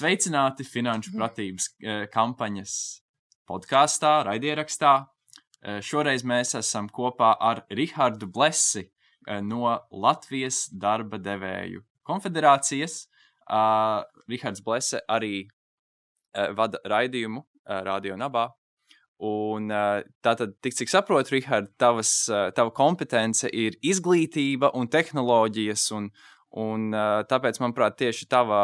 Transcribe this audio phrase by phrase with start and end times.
[0.00, 2.74] Sveicināti Finanšu pratības uh, kampaņas
[3.50, 4.92] podkāstā, raidierakstā.
[5.04, 13.02] Uh, šoreiz mēs esam kopā ar Rihardu Blesi uh, no Latvijas darba devēju konfederācijas.
[13.44, 18.46] Uh, Rihards Blese arī uh, vada raidījumu uh, Radio Nabā.
[19.20, 19.66] Un
[20.24, 22.08] tātad, tik cik saprotu, Rihard, tavas,
[22.56, 26.06] tava kompetence ir izglītība un tehnoloģijas, un,
[26.56, 26.86] un
[27.28, 28.62] tāpēc, manuprāt, tieši tava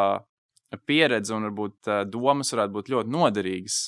[0.84, 3.80] pieredze un varbūt domas varētu būt ļoti noderīgas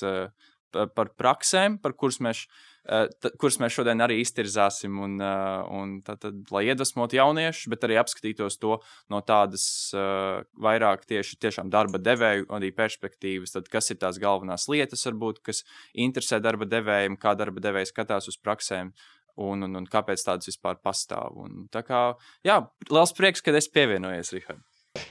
[0.69, 2.45] par praksēm, par kuras mēs
[2.89, 3.05] Eh,
[3.37, 7.99] kurus mēs šodien arī iztirzāsim, un, eh, un tad, tad, lai iedvesmotu jauniešus, bet arī
[8.01, 8.79] apskatītos to
[9.13, 15.43] no tādas vairāk tieši darba devēju arī perspektīvas, tad kas ir tās galvenās lietas, varbūt,
[15.43, 18.93] kas interesē darba devējiem, kā darba devējs skatās uz praksēm.
[19.39, 21.37] Un, un, un kāpēc tādas vispār pastāv?
[21.37, 22.59] Un, tā kā, jā,
[22.89, 24.68] liels prieks, ka esi pievienojies, Rihard.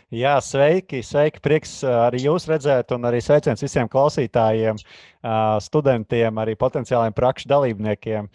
[0.09, 1.43] Jā, sveiki, sveiki.
[1.45, 4.79] Prieks arī jūs redzēt, un arī sveiciens visiem klausītājiem
[5.61, 8.29] studentiem, arī potenciāliem prakšu dalībniekiem.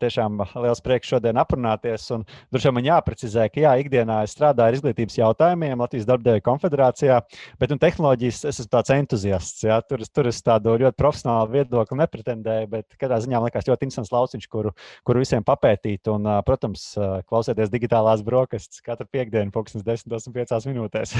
[0.00, 2.08] Tiešām liels prieks šodien aprunāties.
[2.14, 6.44] Un, droši vien man jāprecizē, ka jā, ikdienā es strādāju ar izglītības jautājumiem Latvijas darbdevēja
[6.44, 7.20] konfederācijā,
[7.60, 9.64] bet nu, tehnoloģijas es esmu tāds entuziasts.
[9.64, 13.88] Jā, tur, tur es tādu ļoti profesionālu viedokli nepretendēju, bet katrā ziņā man liekas ļoti
[13.88, 14.74] interesants lauciņš, kuru,
[15.06, 16.10] kuru visiem papētīt.
[16.12, 16.90] Un, protams,
[17.30, 20.58] klausieties digitālās brokastis katru piekdienu, pūkstens 10-25
[20.94, 21.14] minūtēs.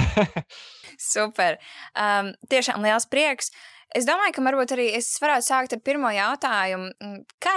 [1.12, 1.58] Super!
[1.94, 3.50] Um, tiešām liels prieks!
[3.94, 6.90] Es domāju, ka varbūt arī es varētu sākt ar pirmo jautājumu.
[6.98, 7.52] Mm, kā,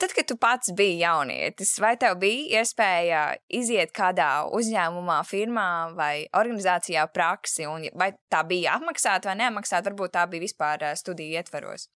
[0.00, 6.24] tad, kad tu pats biji jaunietis, vai tev bija iespēja iziet kādā uzņēmumā, firmā vai
[6.32, 11.90] organizācijā praksi, un vai tā bija apmaksāta vai neapmaksāta, varbūt tā bija vispār studiju ietvaros?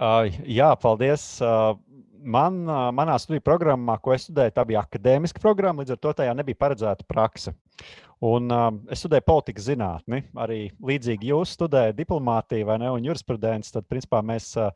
[0.00, 1.22] Uh, jā, paldies.
[1.44, 1.74] Uh,
[2.22, 2.62] man,
[2.96, 6.60] manā studiju programmā, ko es studēju, tā bija akadēmiska programma, līdz ar to tajā nebija
[6.60, 7.54] paredzēta praksa.
[8.20, 13.72] Un, uh, es studēju politikas zinātni, arī līdzīgi jūs studējat diplomātiju vai ne, un jurisprudenci.
[13.72, 14.68] Tad, principā, mēs uh,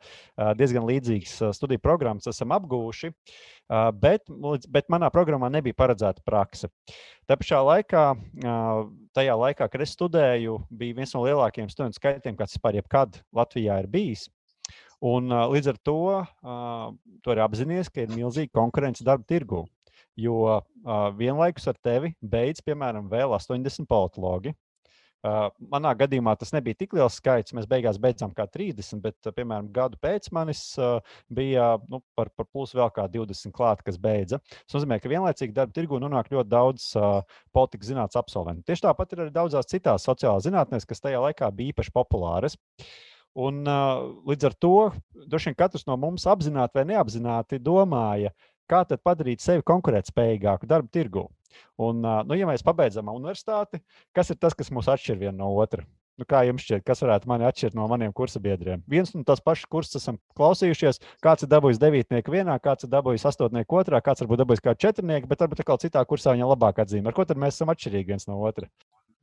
[0.57, 3.11] diezgan līdzīgas studiju programmas esam apguvuši.
[3.13, 4.25] Uh, bet,
[4.73, 6.71] bet manā programmā nebija paredzēta prakse.
[7.29, 8.81] Tā pašā laikā, uh,
[9.17, 13.77] tajā laikā, kad es studēju, bija viens no lielākajiem studentu skaitiem, kāds vispār jebkad Latvijā
[13.83, 14.25] ir bijis.
[15.05, 19.65] Un, uh, līdz ar to uh, tu arī apzinājies, ka ir milzīga konkurence darba tirgū
[20.15, 20.61] jo uh,
[21.17, 24.55] vienlaikus ar tevi beidz, piemēram, vēl 80 politologi.
[25.25, 27.53] Uh, manā gadījumā tas nebija tik liels skaits.
[27.57, 30.99] Mēs beigās beidzām kā 30, bet, uh, piemēram, gadu pēc manis uh,
[31.33, 34.37] bija nu, par, par plus vēl kā 20 klāt, kas beidza.
[34.53, 38.67] Tas nozīmē, ka vienlaicīgi darba tirgu nonāk ļoti daudz uh, politikas zinātnes absolventu.
[38.69, 42.59] Tieši tāpat ir arī daudzās citās sociālās zinātnēs, kas tajā laikā bija īpaši populāras.
[43.35, 43.65] Un,
[44.29, 44.75] līdz ar to
[45.27, 48.31] droši vien katrs no mums apzināti vai neapzināti domāja,
[48.71, 51.27] kā tad padarīt sevi konkurētspējīgāku darba tirgu.
[51.79, 53.81] Un, nu, ja mēs pabeidzam universitāti,
[54.15, 55.83] kas ir tas, kas mūs atšķir viena no otra?
[56.15, 58.79] Nu, kā jums šķiet, kas varētu mani atšķirt no maniem kursa biedriem?
[58.87, 61.01] Viens un tas pašs kurs esam klausījušies.
[61.23, 65.27] Kāds ir dabūjis devītnieku vienā, kāds ir dabūjis astotnieku otrā, kāds varbūt dabūjis kā četrnieku,
[65.27, 67.11] bet varbūt kā citā kursā viņa labāk atzīmē.
[67.11, 68.71] Ar ko tad mēs esam atšķirīgi viens no otra?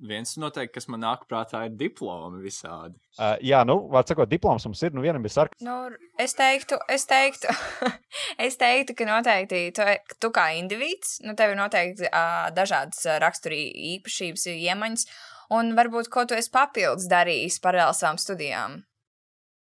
[0.08, 2.96] Viens noteikti, kas man nāk prātā, ir diplomi visādi.
[3.18, 5.62] Uh, jā, nu, var sakot, diploms mums ir, nu, vienam ir sarkans.
[5.64, 5.76] Nu,
[6.20, 7.52] es teiktu, es teiktu,
[8.46, 9.88] es teiktu, ka noteikti tu,
[10.22, 15.10] tu kā indivīds, nu, tev ir noteikti uh, dažādas raksturīgas īpašības, iemaņas,
[15.58, 18.80] un varbūt ko tu esi papildus darījis paralēli savām studijām.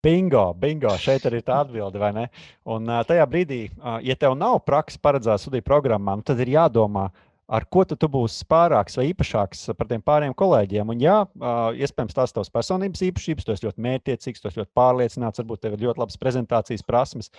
[0.06, 2.28] Bingo, bingo, šeit arī ir tā atbilde, vai ne?
[2.70, 6.52] Un uh, tajā brīdī, uh, ja tev nav praksa paredzēta studiju programmā, nu, tad ir
[6.54, 10.92] jādomā, uh, ar ko tu, būsi pārāks vai īpašāks par tiem pāriem kolēģiem.
[10.94, 11.18] Un, jā,
[11.86, 15.78] iespējams, tās tavas personības īpašības, tu esi ļoti mērķiecīgs, tu esi ļoti pārliecināts, varbūt tev
[15.78, 17.32] ir ļoti labas prezentācijas prasmes,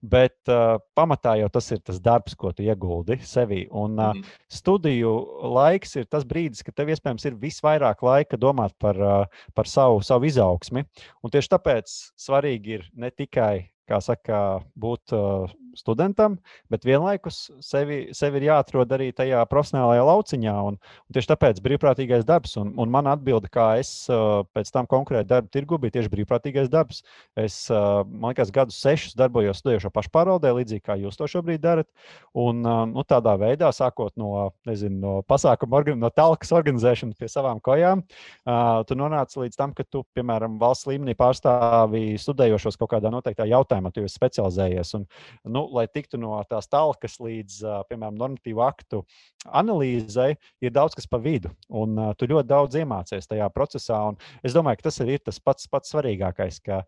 [0.00, 3.64] bet uh, pamatā jau tas ir tas darbs, ko tu ieguldi sevī.
[3.72, 4.12] Un uh,
[4.52, 5.14] studiju
[5.56, 10.02] laiks ir tas brīdis, kad tev iespējams ir visvairāk laika domāt par, uh, par savu,
[10.04, 10.84] savu izaugsmi.
[11.24, 14.40] Un tieši tāpēc svarīgi ir ne tikai kā saka,
[14.80, 16.38] būt uh, studentam,
[16.70, 20.54] bet vienlaikus sevi, sevi ir jāatrod arī tajā profesionālajā lauciņā.
[20.68, 24.88] Un, un tieši tāpēc brīvprātīgais darbs, un, un mana atbilde, kā es uh, pēc tam
[24.90, 27.02] konkrēti darbu tirgu, bija tieši brīvprātīgais darbs.
[27.38, 31.90] Es, uh, man liekas, gadus sešus darbojos studējošo pašpārvaldē, līdzīgi kā jūs to šobrīd darat.
[32.38, 37.30] Un uh, nu, tādā veidā, sākot no, nezinu, no pasākuma, organ, no talkas organizēšanas pie
[37.30, 38.04] savām kojām,
[38.46, 43.46] uh, tu nonāc līdz tam, ka tu, piemēram, valsts līmenī pārstāvi studējošos kaut kādā noteiktā
[43.50, 44.94] jautājumā jautājumā tu esi specializējies.
[44.98, 45.06] Un,
[45.44, 47.60] nu, lai tiktu no tās talkas līdz,
[47.90, 49.02] piemēram, normatīvu aktu
[49.44, 51.50] analīzei, ir daudz kas pa vidu.
[51.68, 53.98] Un tu ļoti daudz iemācies tajā procesā.
[54.44, 56.82] Es domāju, ka tas ir tas pats, pats svarīgākais, ka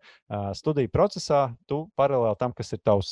[0.57, 3.11] studiju procesā tu paralēli tam, kas ir tavs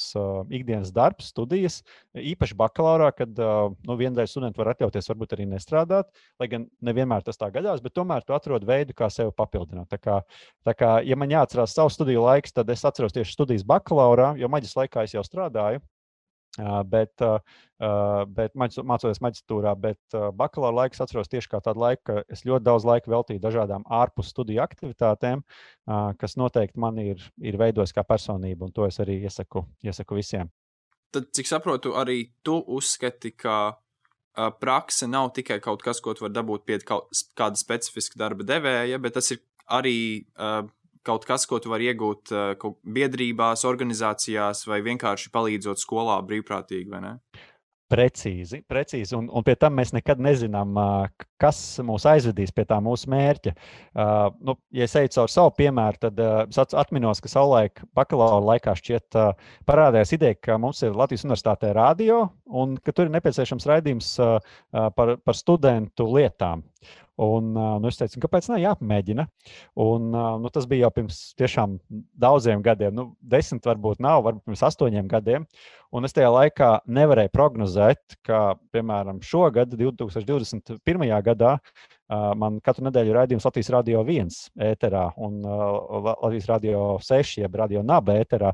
[0.50, 1.82] ikdienas darbs, studijas,
[2.16, 6.10] īpaši bakalaurā, kad nu, viena daļa studentu var atļauties varbūt arī nestrādāt,
[6.42, 9.90] lai gan nevienmēr tas tā gadās, bet tomēr tu atrod veidu, kā sevi papildināt.
[9.92, 10.20] Tā kā,
[10.66, 14.50] tā kā ja man jāatcerās savs studiju laiks, tad es atceros tieši studijas bakalaurā, jo
[14.52, 15.84] maģis laikā es jau strādāju.
[16.88, 17.20] Bet,
[18.32, 22.86] bet mācoties maģistrātūrā, bet bakalaura laiks atceros tieši kā tādu laiku, ka es ļoti daudz
[22.88, 25.42] laika veltīju dažādām ārpus studiju aktivitātēm,
[26.22, 30.54] kas noteikti man ir, ir veidojis kā personību, un to es arī iesaku, iesaku visiem.
[31.12, 33.76] Tad, cik saprotu, arī tu uzskati, ka
[34.60, 39.00] prakse nav tikai kaut kas, ko tu vari dabūt pie kaut kāda specifiska darba devēja,
[39.04, 39.98] bet tas ir arī
[40.40, 40.64] uh,
[41.06, 47.04] kaut kas, ko tu vari iegūt uh, biedrībās, organizācijās vai vienkārši palīdzot skolā brīvprātīgi, vai
[47.06, 47.14] ne?
[47.86, 49.14] Precīzi, precīzi.
[49.14, 50.74] Un, un pie tam mēs nekad nezinām,
[51.42, 53.54] kas mūs aizvedīs pie tā mūsu mērķa.
[53.54, 58.42] Uh, nu, ja es eju caur savu piemēru, tad uh, es atminos, ka savulaik bakalaura
[58.56, 63.14] laikā šķiet uh, parādījās ideja, ka mums ir Latvijas universitātē radio un ka tur ir
[63.20, 64.12] nepieciešams raidījums
[64.72, 66.66] par, par studentu lietām.
[67.22, 68.60] Un, nu, es teicu, kāpēc ne?
[68.66, 69.24] Jāpamēģina.
[69.80, 70.10] Un,
[70.44, 71.78] nu, tas bija jau pirms tiešām
[72.20, 75.48] daudziem gadiem, nu, desmit varbūt nav, varbūt pirms astoņiem gadiem.
[75.96, 81.06] Un es tajā laikā nevarēju prognozēt, ka, piemēram, šogad, 2021.
[81.24, 81.54] gadā,
[82.38, 84.36] man katru nedēļu ir raidījums Latvijas Rādio 1
[84.68, 88.52] ēterā un Latvijas Rādio 6, jeb Radio Naba ēterā,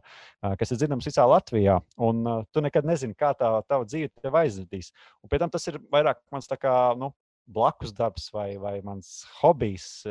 [0.60, 1.80] kas ir dzirdams visā Latvijā.
[1.98, 2.22] Un
[2.54, 4.94] tu nekad nezini, kā tā tava dzīve tev aizvedīs.
[5.24, 7.10] Un pēc tam tas ir vairāk mans kā, nu,
[7.52, 10.04] blakus darbs vai, vai mans hobijs,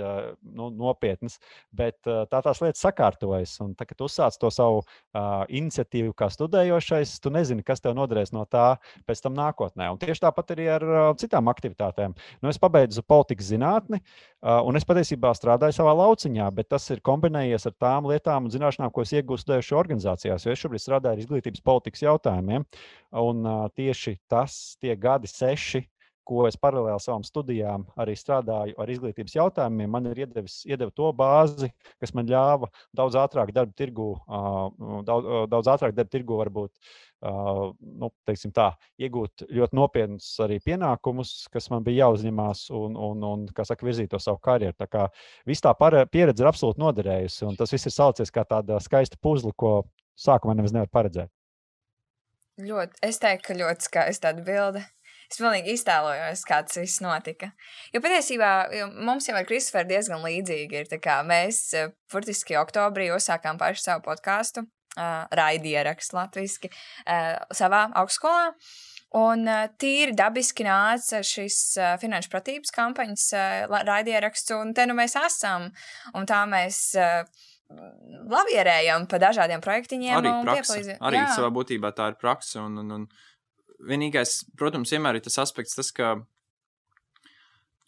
[0.42, 1.38] nu, nopietns,
[1.74, 3.56] bet tā tās lietas sakārtojas.
[3.64, 8.32] Un, tā, kad uzsāc to savu uh, iniciatīvu kā studējošais, tu nezini, kas tev noderēs
[8.36, 8.74] no tā
[9.08, 9.90] pēc tam nākotnē.
[9.92, 12.16] Un tieši tāpat arī ar uh, citām aktivitātēm.
[12.42, 17.04] Nu, es pabeidzu politikas zinātni, uh, un es patiesībā strādāju savā lauciņā, bet tas ir
[17.06, 20.46] kombinējies ar tām lietām un zināšanām, ko es iegūstu studējušu organizācijās.
[20.46, 22.66] Jo es šobrīd strādāju ar izglītības politikas jautājumiem,
[23.24, 25.86] un uh, tieši tas tie gadi seši
[26.30, 31.10] ko es paralēli savām studijām arī strādāju ar izglītības jautājumiem, man ir iedevis, iedeva to
[31.16, 31.70] bāzi,
[32.02, 34.12] kas man ļāva daudz ātrāk darba tirgu,
[35.08, 36.92] daudz, daudz ātrāk darba tirgu varbūt.
[37.20, 38.08] Nu,
[38.56, 38.68] tā,
[39.02, 44.08] iegūt ļoti nopietnus arī pienākumus, kas man bija jāuzņemās un, un, un kā saka, virzīt
[44.14, 44.78] to savu karjeru.
[44.78, 45.08] Tā kā
[45.48, 49.52] viss tā pieredze ir absolūti noderējusi, un tas viss ir salicies kā tāda skaista puzle,
[49.52, 49.82] ko
[50.16, 51.32] sākumā nemaz nevar paredzēt.
[52.60, 54.82] Ļoti, es teiktu, ka ļoti skaista atbilde.
[55.30, 57.52] Es pilnīgi iztēlojos, kā tas viss notika.
[57.94, 60.88] Jo patiesībā jo mums jau ar Kristofru diezgan līdzīgi ir.
[61.28, 68.48] Mēs eh, burtiski oktobrī uzsākām pašu savu podkāstu, uh, raidierakstu latviešu, uh, savā augstskolā.
[69.20, 74.98] Un uh, tīri dabiski nāca šis uh, finanšu pratības kampaņas uh, raidieraksts, un te nu
[74.98, 75.70] mēs esam.
[76.14, 76.90] Un tā mēs.
[76.98, 80.16] Uh, Lavierējam pa dažādiem projektiņiem.
[80.18, 82.64] Arī, praksa, arī savā būtībā tā ir praksa.
[82.64, 83.04] Un, un, un
[83.88, 86.18] vienīgais, protams, vienmēr ir tas aspekts, tas, ka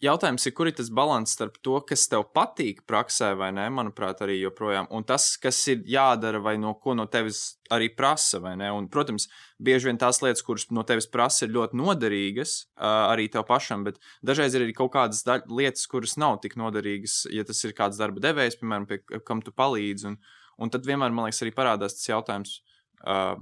[0.03, 4.21] jautājums ir, kur ir tas līdzsvars starp to, kas tev patīk praksē, vai nē, manuprāt,
[4.25, 7.43] arī joprojām, un tas, kas ir jādara, vai no ko no tevis
[7.73, 8.71] arī prasa, vai nē.
[8.75, 9.29] Un, protams,
[9.63, 14.01] bieži vien tās lietas, kuras no tevis prasa, ir ļoti noderīgas arī tev pašam, bet
[14.25, 18.23] dažreiz ir arī kaut kādas lietas, kuras nav tik noderīgas, ja tas ir kāds darba
[18.23, 20.11] devējs, piemēram, pie kam tu palīdzi.
[20.11, 20.19] Un,
[20.59, 22.59] un tad vienmēr, man liekas, arī parādās tas jautājums.
[23.03, 23.35] Uh,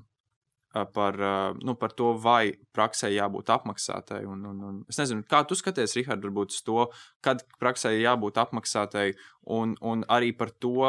[0.71, 1.17] par,
[1.59, 4.21] nu, par to, vai praksē jābūt apmaksātai.
[4.29, 6.85] Un, un, un es nezinu, kā tu skaties, Rihard, varbūt uz to,
[7.23, 9.11] kad praksē jābūt apmaksātai,
[9.51, 10.85] un, un arī par to,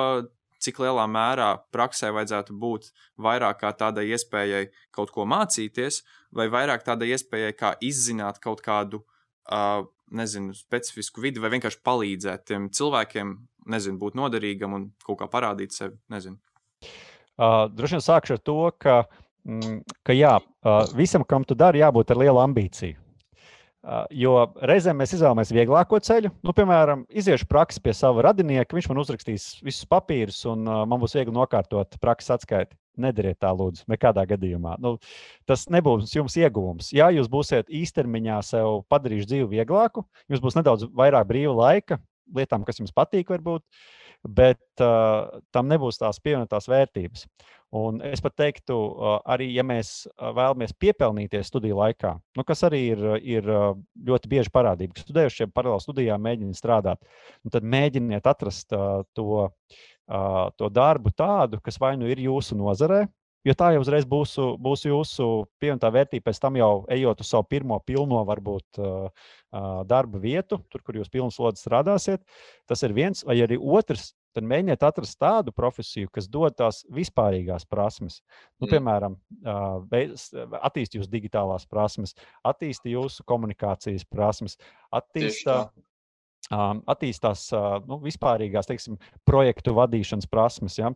[0.62, 6.86] cik lielā mērā praksē vajadzētu būt vairāk kā tādai iespējai kaut ko mācīties, vai vairāk
[6.86, 9.02] tādai iespējai kā izzināt kaut kādu.
[9.42, 13.32] Uh, nezinu, specifisku vidi, vai vienkārši palīdzēt tiem cilvēkiem,
[13.72, 15.96] nezinu, būt noderīgam un kaut kā parādīt sevi.
[16.12, 16.38] Nezinu.
[17.40, 19.21] Uh, droši vien sākšu ar to, ka uh,
[20.06, 20.36] ka jā,
[20.96, 22.98] visam, kam tu dari, jābūt ar lielu ambīciju.
[24.14, 26.30] Jo reizēm mēs izvēlamies vieglāko ceļu.
[26.46, 31.16] Nu, piemēram, iziešu praksi pie sava radinieka, viņš man uzrakstīs visus papīrus, un man būs
[31.18, 32.76] viegli nokārtot prakses atskaiti.
[33.02, 34.76] Nedariet tā, lūdzu, nekādā gadījumā.
[34.84, 34.98] Nu,
[35.48, 36.90] tas nebūs jums ieguvums.
[36.92, 41.98] Jā, jūs būsiet īstermiņā sev padarījuši dzīvi vieglāku, jums būs nedaudz vairāk brīva laika
[42.36, 43.64] lietām, kas jums patīk, varbūt,
[44.28, 47.26] bet uh, tam nebūs tās pievienotās vērtības.
[47.72, 48.74] Un es pat teiktu,
[49.32, 54.92] arī ja mēs vēlamies piepelnīties studiju laikā, nu, kas arī ir, ir ļoti bieži parādība,
[54.92, 57.00] ka studējušie paralēli studijām mēģina strādāt,
[57.48, 58.76] tad mēģiniet atrast
[59.16, 59.46] to,
[60.60, 63.06] to darbu tādu, kas vai nu ir jūsu nozarē,
[63.42, 67.48] Jo tā jau uzreiz būs, būs jūsu pievienotā vērtība, pēc tam jau ejot uz savu
[67.50, 68.78] pirmo pilno, varbūt
[69.90, 72.22] darba vietu, tur, kur jūs pilnas slodzes strādāsiet.
[72.70, 74.12] Tas ir viens, vai arī otrs.
[74.32, 78.22] Tad mēģiniet atrast tādu profesiju, kas dod tās vispārīgās prasmes.
[78.56, 78.70] Nu, mm.
[78.70, 79.16] Piemēram,
[80.56, 82.14] attīstīt jūsu digitālās prasmes,
[82.48, 84.56] attīstīt jūsu komunikācijas prasmes,
[84.88, 85.68] attīstīt
[86.50, 87.46] attīstās
[87.86, 90.78] nu, vispārīgās teiksim, projektu vadīšanas prasmes.
[90.80, 90.92] Ja?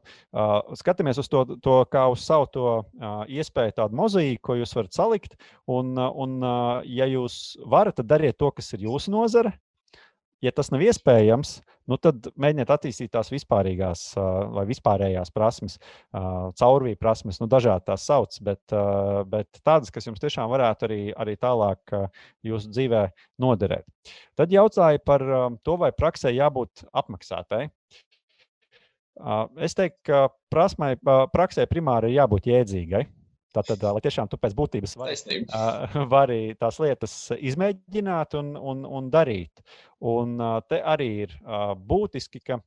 [0.78, 2.72] Skatāmies uz to, to kā uz savu to,
[3.30, 5.38] iespēju, tādu mozaīku, ko jūs varat salikt.
[5.70, 6.40] Un, un,
[6.88, 9.56] ja jūs varat, tad dariet to, kas ir jūsu nozare.
[10.44, 11.54] Ja tas nav iespējams,
[11.88, 14.02] nu tad mēģiniet attīstīt tās vispārīgās
[14.52, 15.78] vai vispārējās prasmes,
[16.60, 18.74] caurvīja prasmes, nu dažādi tās sauc, bet,
[19.32, 21.96] bet tādas, kas jums tiešām varētu arī, arī tālāk
[22.44, 23.06] jūsu dzīvē
[23.42, 23.88] noderēt.
[24.36, 25.24] Tad jautāja par
[25.64, 27.64] to, vai praksē jābūt apmaksātai.
[29.64, 30.98] Es teiktu, ka prasmai,
[31.32, 33.06] praksē primāri ir jābūt jēdzīgai.
[33.56, 35.16] Tātad, lai tiešām tu pēc būtības vari,
[36.14, 39.62] vari tās lietas izmēģināt un, un, un darīt.
[40.04, 40.36] Un
[40.68, 41.36] te arī ir
[41.88, 42.60] būtiski, ka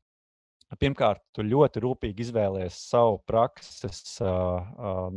[0.82, 4.18] pirmkārt, tu ļoti rūpīgi izvēlējies savu prakses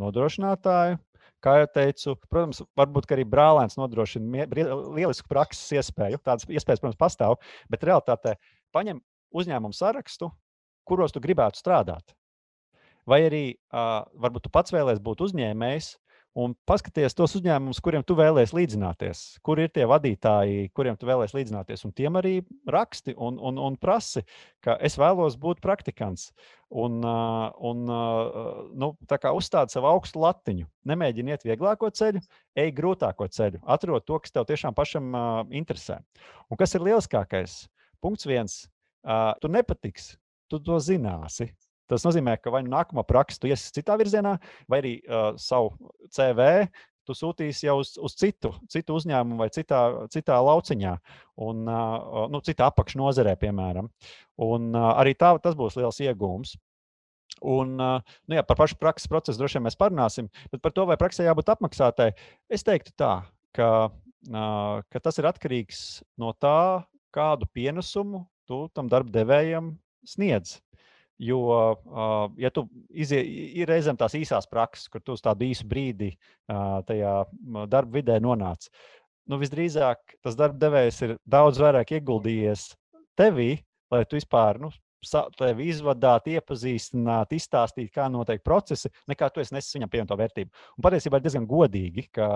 [0.03, 1.01] nodrošinātāju.
[1.43, 4.45] Kā jau teicu, protams, varbūt arī brālēns nodrošina
[4.95, 6.21] lielisku prakses iespēju.
[6.23, 7.41] Tādas iespējas, protams, pastāv,
[7.73, 8.37] bet realtātē
[8.77, 9.01] paņem
[9.35, 10.31] uzņēmumu sarakstu,
[10.87, 12.15] kuros tu gribētu strādāt.
[13.09, 15.93] Vai arī uh, varbūt tu pats vēlēsies būt uzņēmējs
[16.39, 21.37] un paskaties tos uzņēmumus, kuriem tu vēlēsies līdzināties, kur ir tie vadītāji, kuriem tu vēlēsies
[21.37, 21.85] līdzināties.
[21.85, 22.35] Un tiem arī
[22.69, 24.25] raksti un, un, un prasi,
[24.65, 26.31] ka es vēlos būt praktikants.
[26.73, 27.83] Un, un
[28.81, 28.89] nu,
[29.37, 30.65] uzstādi savu augstu latiņu.
[30.89, 32.23] Nemēģini iet vieglāko ceļu,
[32.57, 33.61] ej grūtāko ceļu.
[33.69, 35.13] Atrod to, kas tev tiešām pašam
[35.53, 36.01] interesē.
[36.49, 37.67] Un kas ir lieliskākais?
[38.01, 38.63] Punkts viens.
[39.43, 40.15] Tu nepatiks,
[40.49, 41.51] tu to zināsi.
[41.91, 44.37] Tas nozīmē, ka vai nu nākamā praksa tu iesi citā virzienā,
[44.71, 45.75] vai arī uh, savu
[46.15, 46.69] CV
[47.09, 49.81] tu sūtīsi jau uz, uz citu, citu uzņēmumu vai citā,
[50.13, 50.93] citā lauciņā,
[51.43, 53.91] un, uh, nu, citā apakšnodarbē, piemēram.
[54.47, 56.55] Un, uh, arī tā, tas būs liels iegūms.
[57.43, 60.87] Un, uh, nu jā, par pašu prakses procesu droši vien mēs parunāsim, bet par to,
[60.87, 62.13] vai praksē jābūt apmaksātai,
[62.53, 63.15] es teiktu tā,
[63.57, 65.81] ka, uh, ka tas ir atkarīgs
[66.23, 69.75] no tā, kādu pienesumu tu tam darba devējam
[70.07, 70.61] sniedz.
[71.23, 71.41] Jo,
[72.41, 73.21] ja tu izie,
[73.63, 76.09] ir reizēm tās īsās prakses, kur tu uz tādu īsu brīdi
[76.89, 77.13] tajā
[77.71, 78.67] darba vidē nonāc,
[79.31, 82.73] nu, visdrīzāk tas darba devējs ir daudz vairāk ieguldījies
[83.19, 83.53] tevī,
[83.93, 84.73] lai tu vispār nu,
[85.37, 90.53] tevi izvadāt, iepazīstināt, izstāstīt, kā notiek procesi, nekā tu esi nesis viņam pievienoto vērtību.
[90.79, 92.29] Un patiesībā ir diezgan godīgi, ka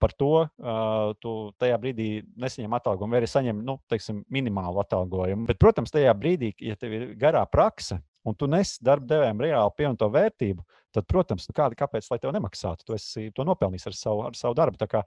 [0.00, 2.08] par to uh, tu tajā brīdī
[2.40, 5.48] nesaņem atalgojumu, vai arī saņem nu, teiksim, minimālu atalgojumu.
[5.50, 9.74] Bet, protams, tajā brīdī, ja tev ir garā praksa, un tu nes darba devējiem reāli
[9.76, 10.64] pievienoto vērtību,
[10.94, 12.86] tad, protams, nu kāda, kāpēc lai tev nemaksātu?
[12.86, 14.78] Tu esi to nopelnījis ar savu, ar savu darbu.
[14.80, 15.02] Tā kā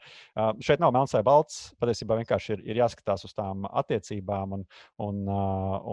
[0.64, 1.60] šeit nav melns vai balts.
[1.82, 4.66] Patiesībā vienkārši ir, ir jāskatās uz tām attiecībām un,
[5.04, 5.22] un,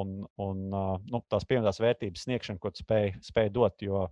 [0.05, 0.15] un,
[0.49, 3.85] un nu, tās pievienotās vērtības sniegšanu, ko tu spēj, spēj dot.
[3.85, 4.09] Jo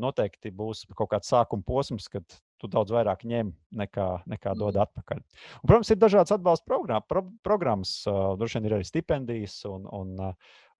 [0.00, 2.24] noteikti būs kaut kāds sākuma posms, kad
[2.60, 4.86] tu daudz vairāk ņem nekā, nekā dod mm.
[4.86, 5.20] atpakaļ.
[5.60, 7.08] Un, protams, ir dažādas atbalsta programmas.
[7.08, 7.92] Pro, programmas
[8.40, 10.14] droši vien ir arī stipendijas un, un,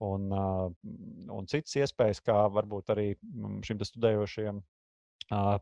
[0.05, 0.29] un,
[1.31, 4.63] un citas iespējas, kā varbūt arī mm, šim studējošajam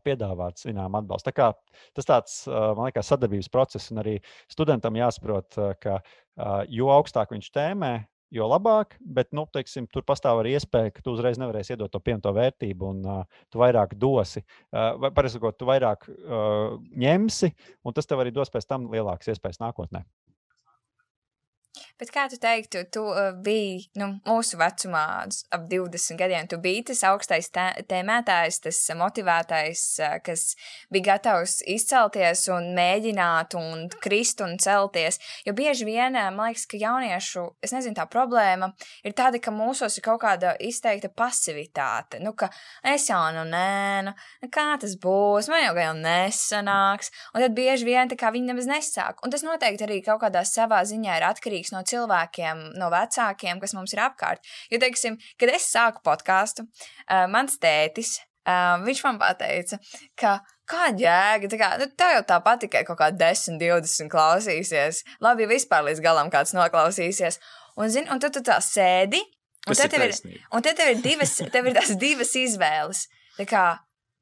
[0.01, 1.29] piedāvāt zinām atbalstu.
[1.29, 4.15] Tā kā, tas tāds, man liekas, sadarbības process, un arī
[4.49, 5.99] studentam jāsaprot, ka
[6.73, 7.91] jo augstāk viņš tēmē,
[8.33, 12.01] jo labāk, bet nu, teiksim, tur pastāv arī iespēja, ka tu uzreiz nevarēsi iedot to
[12.03, 14.43] pievienoto vērtību, un uh, tu vairāk dosi.
[14.69, 17.51] Uh, vai, pareizāk, tu vairāk uh, ņemsi,
[17.85, 20.03] un tas tev arī dos pēc tam lielākas iespējas nākotnē.
[21.99, 25.01] Bet kā tu teiktu, tu uh, biji nu, mūsu vecumā,
[25.51, 30.53] ap 20 gadiem, tu biji tas augstais tē, tēmētājs, tas motivētais, uh, kas
[30.87, 35.19] bija gatavs izcelties un mēģināt un krist un celties.
[35.43, 38.71] Jo bieži vien, uh, man liekas, ka jauniešu, es nezinu, tā problēma
[39.03, 42.23] ir tāda, ka mūsos ir kaut kāda izteikta pasivitāte.
[42.23, 42.47] Nu, ka
[42.93, 44.15] es jau nu nē, nu,
[44.45, 47.11] nu kā tas būs, man jau jau nesanāks.
[47.35, 49.19] Un tad bieži vien tā kā viņi nemaz nesāk.
[49.19, 53.75] Un tas noteikti arī kaut kādā savā ziņā ir atkarīgs no cilvēkiem, no vecākiem, kas
[53.77, 54.45] mums ir apkārt.
[54.71, 58.17] Jo, teiksim, kad es sāku podkāstu, uh, mans tētis,
[58.47, 59.79] uh, viņš man teica,
[60.19, 65.03] ka kāda jēga, tā kā, nu, tev jau tāpat tikai kaut kā 10, 20 klausīsies.
[65.23, 67.39] Labi, ja vispār līdz galam kāds noklausīsies.
[67.79, 69.21] Un, zin, un tu, tu tā sēdi,
[69.67, 70.15] un tad, tev ir,
[70.53, 73.07] un tad tev ir divas, tev ir divas izvēles.
[73.39, 73.63] Tā kā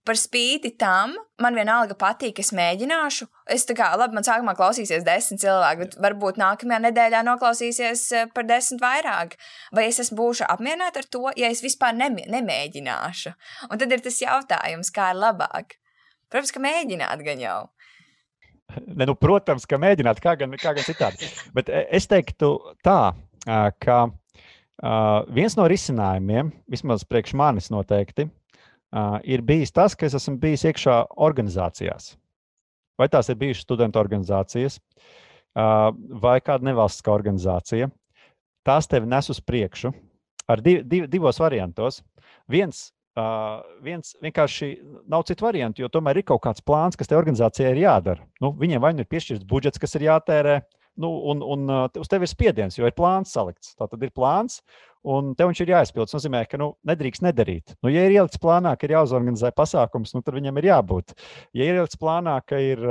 [0.08, 3.28] par spīti tam, man vienalga patīk, es mēģināšu.
[3.54, 8.30] Es tā kā, labi, man sākumā klausīsies desmit cilvēki, bet varbūt nākamajā nedēļā noklausīsies eh,
[8.34, 9.36] par desmit vairāk.
[9.76, 13.34] Vai es esmu būšu apmierināta ar to, ja es vispār nemē, nemēģināšu?
[13.70, 15.76] Un tad ir tas jautājums, kā ir labāk.
[16.32, 17.60] Protams, ka mēģināt gan jau.
[18.88, 21.28] Ne, nu, protams, ka mēģināt, kā gan, kā gan citādi.
[21.56, 23.02] Bet eh, es teiktu tā,
[23.84, 24.00] ka
[25.34, 28.28] viens no risinājumiem, vismaz priekš manis noteikti,
[28.96, 32.16] uh, ir bijis tas, ka es esmu bijis iekšā organizācijās.
[32.98, 35.92] Vai tās ir bijušas studentu organizācijas, uh,
[36.24, 37.90] vai kāda nevalstiskā organizācija.
[38.68, 39.94] Tās tevi nes uz priekšu
[40.48, 42.02] ar div, div, divos variantos.
[42.52, 42.88] Viens,
[43.20, 44.72] uh, viens vienkārši
[45.12, 48.26] nav citu variantu, jo tomēr ir kaut kāds plāns, kas te organizācijai ir jādara.
[48.44, 50.62] Nu, viņiem vai nu ir piešķirts budžets, kas ir jātērē,
[50.98, 53.76] nu, un, un uz tevi ir spiediens, jo ir plāns salikts.
[53.78, 54.60] Tā tad ir plāns,
[55.08, 56.10] un tev viņš ir jāizpild.
[56.10, 57.76] Tas nozīmē, ka nu, nedrīkst nedarīt.
[57.86, 61.16] Nu, ja ir ielikts plānā, ka ir jāuzorganizē pasākums, nu, tad viņam ir jābūt.
[61.58, 62.84] Ja ir ielikts plānā, ka ir,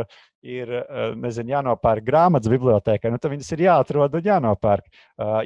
[0.47, 0.73] ir
[1.19, 4.91] nezinu, jānopērk grāmatas bibliotekā, nu, tad viņas ir jāatrod un jānopērk.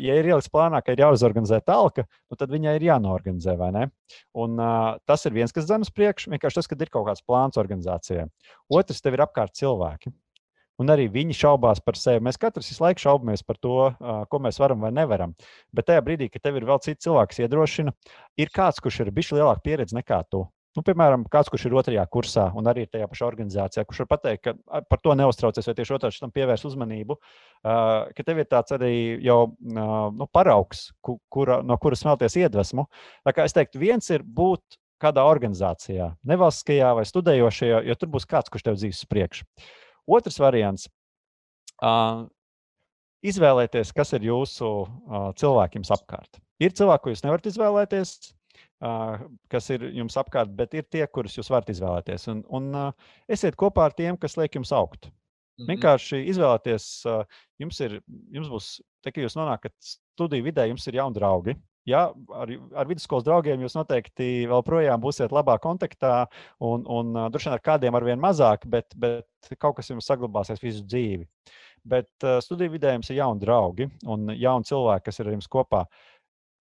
[0.04, 3.56] Ja ir ielikts plānā, ka ir jāuzorganizē talka, nu, tad viņai ir jānorganizē.
[3.60, 6.32] Un, uh, tas ir viens, kas zem uz priekšu.
[6.32, 8.28] Vienkārši tas, ka ir kaut kāds plāns organizācijai.
[8.72, 10.12] Otrs, tev ir apkārt cilvēki
[10.80, 12.22] un arī viņi šaubās par sevi.
[12.24, 15.34] Mēs katrs visu laiku šaubamies par to, ko mēs varam vai nevaram.
[15.76, 17.92] Bet tajā brīdī, kad tev ir vēl cits cilvēks, iedrošina,
[18.40, 20.46] ir kāds, kurš ir bijis lielāka pieredze nekā tu.
[20.78, 24.44] Nu, piemēram, kāds, kurš ir otrajā kursā un arī tajā pašā organizācijā, kurš var pateikt,
[24.44, 27.16] ka par to neuztraucies, vai tieši otrādi tam pievērs uzmanību,
[28.14, 28.92] ka tev ir tāds arī
[29.26, 32.86] jau nu, paraugs, kura, no kuras smelties iedvesmu.
[33.26, 38.30] Tā kā es teiktu, viens ir būt kādā organizācijā, nevalstiskajā vai studējošajā, jo tur būs
[38.30, 39.48] kāds, kurš tev dzīves priekšā.
[40.08, 40.88] Otrs variants.
[41.80, 42.26] Uh,
[43.24, 46.40] izvēlēties, kas ir jūsu uh, cilvēkiem apkārt.
[46.60, 48.12] Ir cilvēki, ko jūs nevarat izvēlēties,
[48.84, 52.28] uh, kas ir jums apkārt, bet ir tie, kurus jūs varat izvēlēties.
[52.32, 55.08] Un, un uh, esiet kopā ar tiem, kas liek jums augt.
[55.08, 55.70] Mm -hmm.
[55.72, 57.24] Vienkārši izvēlēties, uh,
[57.60, 58.00] jums, ir,
[58.32, 58.68] jums būs,
[59.02, 61.56] te, kad jūs nonākat studiju vidē, jums ir jauni draugi
[61.88, 62.02] ja,
[62.34, 66.26] ar, ar vidusskolas draugiem jūs noteikti vēl projām būsiet labā kontaktā,
[66.60, 70.62] un, un droši vien ar kādiem ar vien mazāk, bet, bet kaut kas jums saglabāsies
[70.62, 71.26] visu dzīvi.
[71.90, 75.48] Bet uh, studiju vidē jums ir jauni draugi un jauni cilvēki, kas ir ar jums
[75.50, 75.84] kopā.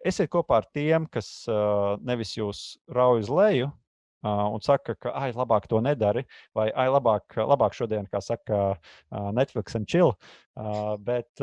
[0.07, 3.67] Esiet kopā ar tiem, kas uh, nevis jūs rauj uz leju,
[4.23, 8.77] un saka, ka, ah, labāk to nedari, vai ah, labāk, labāk šodien, kā saka,
[9.35, 10.15] Netflix un chill.
[11.05, 11.39] Bet,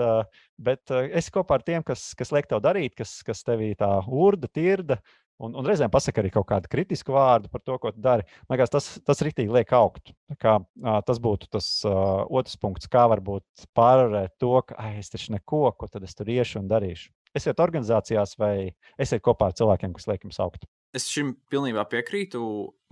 [0.60, 4.50] bet es kopā ar tiem, kas, kas liek tev darīt, kas, kas tevī tā urda,
[4.52, 5.00] tirda.
[5.36, 8.24] Un, un reizēm pasakā arī kaut kādu kritisku vārdu par to, ko tu dari.
[8.48, 10.14] Man liekas, tas, tas rīktīgi liek augt.
[10.40, 15.12] Kā, uh, tas būtu tas uh, otrs punkts, kā varbūt pārvarēt to, ka ah, es
[15.12, 17.12] taču neko, ko tad es tur iešu un darīšu.
[17.36, 18.54] Esiet organizācijās vai
[18.96, 22.42] esiet kopā ar cilvēkiem, kas liek jums augt es šim pilnībā piekrītu.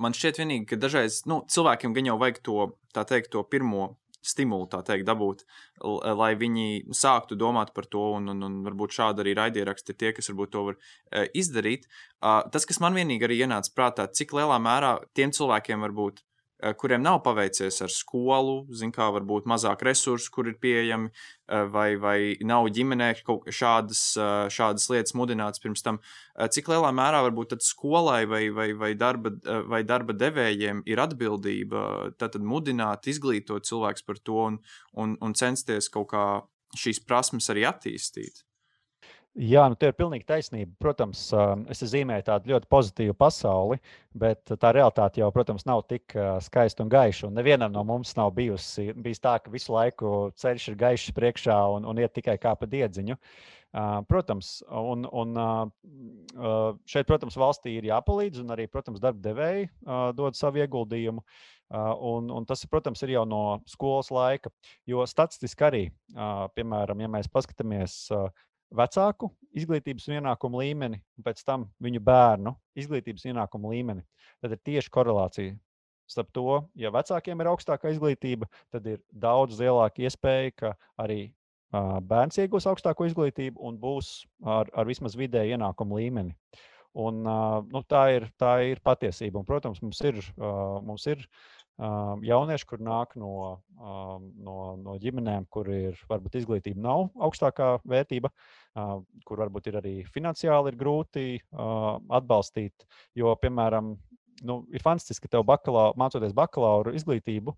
[0.02, 2.58] Man šķiet, vienīgi, ka dažreiz nu, cilvēkiem gan jau vajag to,
[2.96, 5.44] teikt, to pirmo stimulu, teikt, dabūt,
[6.16, 10.12] lai viņi sāktu domāt par to, un, un, un varbūt šādi arī raidieraksti ir tie,
[10.16, 11.84] kas varbūt to var uh, izdarīt.
[12.24, 16.24] Uh, tas, kas man vienīgi arī ienāca prātā, cik lielā mērā tiem cilvēkiem varbūt
[16.72, 21.10] kuriem nav paveicies ar skolu, zin, kā varbūt mazāk resursu, kur ir pieejami,
[21.48, 26.00] eh, vai, vai nav ģimenē kaut šādas, eh, šādas lietas mudināts pirms tam.
[26.34, 29.30] Cik lielā mērā varbūt skolai vai, vai, vai, darba,
[29.66, 34.58] vai darba devējiem ir atbildība tad mudināt, izglītot cilvēks par to un,
[34.94, 36.26] un, un censties kaut kā
[36.74, 38.42] šīs prasmes arī attīstīt?
[39.34, 40.76] Jā, nu, tā ir pilnīgi taisnība.
[40.78, 41.24] Protams,
[41.72, 43.80] es zīmēju tādu ļoti pozitīvu pasauli,
[44.14, 46.14] bet tā realitāte jau, protams, nav tik
[46.46, 47.26] skaista un gaiša.
[47.26, 51.56] Un nevienam no mums nav bijusi bijis tā, ka visu laiku ceļš ir gaišs priekšā
[51.74, 53.18] un, un iet tikai kā pa diedziņu.
[54.06, 55.34] Protams, un, un
[56.86, 59.66] šeit, protams, valstī ir jāpalīdz, un arī, protams, darba devēji
[60.14, 61.26] dod savu ieguldījumu.
[61.74, 64.54] Un, un tas, protams, ir jau no skolas laika.
[64.86, 65.84] Jo statistiski arī,
[66.54, 68.04] piemēram, ja mēs paskatāmies
[68.74, 74.02] vecāku izglītības ienākumu līmeni un pēc tam viņu bērnu izglītības ienākumu līmeni,
[74.42, 75.54] tad ir tieši korelācija
[76.10, 81.96] starp to, ja vecākiem ir augstākā izglītība, tad ir daudz lielāka iespēja, ka arī uh,
[82.04, 84.12] bērns iegūs augstāko izglītību un būs
[84.44, 86.36] ar, ar vismaz vidēju ienākumu līmeni.
[86.94, 89.40] Un, uh, nu, tā, ir, tā ir patiesība.
[89.40, 91.24] Un, protams, mums ir, uh, mums ir
[91.78, 98.30] jaunieši, kur nāk no, no, no ģimenēm, kur ir varbūt izglītība nav augstākā vērtība,
[99.26, 102.86] kur varbūt ir arī finansiāli ir grūti atbalstīt.
[103.18, 103.96] Jo, piemēram,
[104.46, 107.56] nu, ir fantastiski, ka tev bakalaura, mācoties bakalaura izglītību,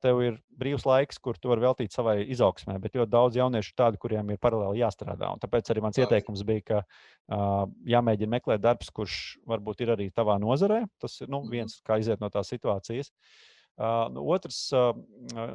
[0.00, 2.78] tev ir brīvs laiks, kur tu vari veltīt savai izaugsmē.
[2.80, 5.32] Bet ļoti daudz jauniešu tādu, kuriem ir paralēli jāstrādā.
[5.34, 10.08] Un tāpēc arī mans ieteikums bija, ka uh, jāmēģina meklēt darbs, kurš varbūt ir arī
[10.16, 10.82] tavā nozarē.
[11.00, 13.12] Tas ir nu, viens, kā iziet no tās situācijas.
[13.80, 14.92] Uh, otrs, uh,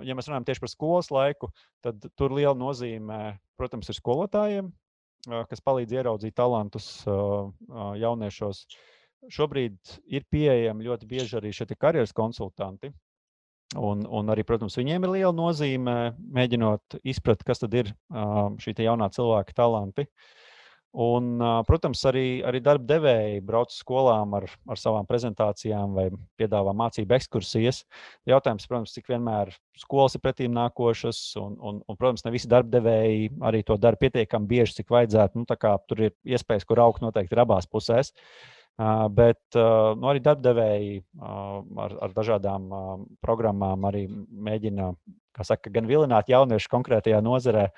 [0.06, 1.50] ja mēs runājam tieši par skolas laiku,
[1.86, 7.50] tad tur liela nozīme, protams, ir skolotājiem, uh, kas palīdz ieraudzīt talantus uh,
[8.02, 8.68] jauniešos.
[9.34, 12.94] Šobrīd ir pieejami ļoti bieži arī šie karjeras konsultanti.
[13.76, 17.92] Un, un arī, protams, viņiem ir liela nozīme mēģinot izprast, kas tad ir
[18.64, 20.08] šī jaunā cilvēka talanti.
[20.96, 26.06] Un, protams, arī, arī darba devēji brauc uz skolām ar, ar savām prezentācijām vai
[26.40, 27.82] piedāvā mācību ekskursijas.
[28.32, 32.78] Jautājums, protams, cik vienmēr skolas ir pretīm nākošas, un, un, un protams, ne visi darba
[32.78, 35.44] devēji arī to dara pietiekami bieži, cik vajadzētu.
[35.44, 38.16] Nu, tur ir iespējas, kur augt noteikti ir abās pusēs.
[38.16, 42.66] Uh, Bet nu, arī darbdevēji ar, ar dažādām
[43.24, 44.90] programmām arī mēģina
[45.48, 47.70] saka, gan vilināt jauniešus konkrētajā nozarē,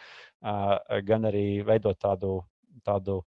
[1.05, 2.39] gan arī veidot tādu,
[2.85, 3.21] tādu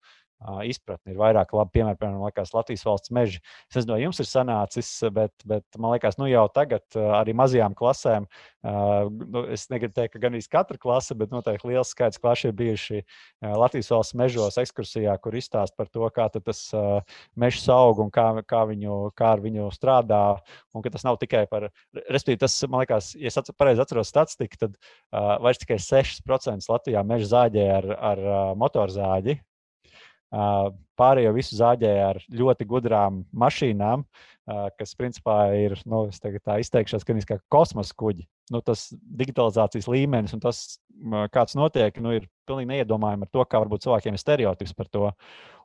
[0.64, 1.14] izpratni.
[1.14, 3.40] Ir vairāk labi piemēri, piemēram, liekas, Latvijas valsts meži.
[3.68, 7.76] Es nezinu, no jums ir sanācis, bet, bet man liekas, nu jau tagad arī mazajām
[7.78, 8.28] klasēm,
[8.64, 12.56] nu, es negribu teikt, ka gan arī katra klase, bet noteikti liels skaits klašu ir
[12.58, 13.02] bijuši
[13.44, 16.62] Latvijas valsts mežos ekskursijā, kur izstāst par to, kā tas
[17.38, 20.22] mežs aug un kā, kā, viņu, kā ar viņu strādā.
[20.74, 21.68] Un ka tas nav tikai par,
[22.06, 27.04] respektīvi, tas, man liekas, ja es pareizi atceros statistiku, tad uh, vairs tikai 6% Latvijā
[27.06, 29.38] meža zāģē ar, ar uh, motorzāģi,
[30.30, 34.04] Pārējo visu zāģēja ar ļoti gudrām mašīnām,
[34.78, 38.26] kas principā ir, nu, tā izteikšos, kā kosmosa kuģi.
[38.50, 38.88] Nu, tas
[39.18, 40.78] digitalizācijas līmenis un tas,
[41.34, 45.10] kāds notiek, nu, ir pilnīgi neiedomājami ar to, kā varbūt cilvēkiem ir stereotips par to.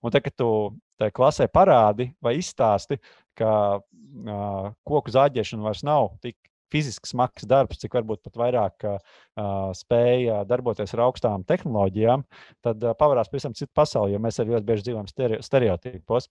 [0.05, 0.49] Un tad, kad tu
[1.17, 2.99] klasē parādi vai izstāsti,
[3.37, 3.51] ka
[3.81, 6.37] uh, koku zāģēšana vairs nav tik
[6.75, 8.97] fiziski smags darbs, cik varbūt pat vairāk uh,
[9.77, 12.25] spēja darboties ar augstām tehnoloģijām,
[12.65, 16.29] tad uh, pavarās pavisam citu pasauli, jo mēs arī ļoti bieži dzīvojam stereotipos.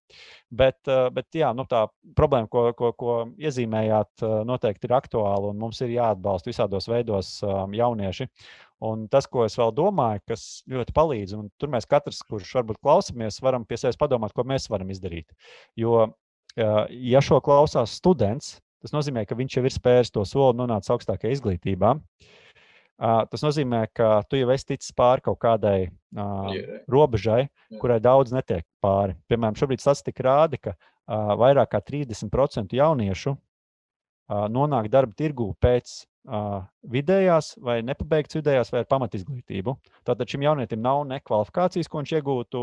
[0.53, 1.87] Bet, uh, bet jā, nu, tā
[2.19, 7.39] problēma, ko, ko, ko iezīmējāt, uh, noteikti ir aktuāla un mums ir jāatbalsta visādos veidos
[7.47, 8.29] um, jaunieši.
[8.85, 12.83] Un tas, ko es vēl domāju, kas ļoti palīdz, un tur mēs katrs, kurš varbūt
[12.85, 15.31] klausāmies, varam pie sevis padomāt, ko mēs varam izdarīt.
[15.81, 16.11] Jo,
[16.57, 20.93] ja šo klausās students, Tas nozīmē, ka viņš jau ir spēris to soli un nonācis
[20.93, 21.95] augstākajā izglītībā.
[23.01, 26.51] Tas nozīmē, ka tu jau esi ticis pāri kaut kādai uh,
[26.93, 27.49] robežai,
[27.81, 29.17] kurai daudz netiek pāri.
[29.27, 36.05] Piemēram, šobrīd statistika rāda, ka uh, vairāk kā 30% jauniešu uh, nonāk darba tirgū pēc
[36.25, 39.75] vidējās vai nepabeigts vidējās vai ar pamatizglītību.
[40.09, 42.63] Tātad šim jaunietim nav ne kvalifikācijas, ko viņš iegūtu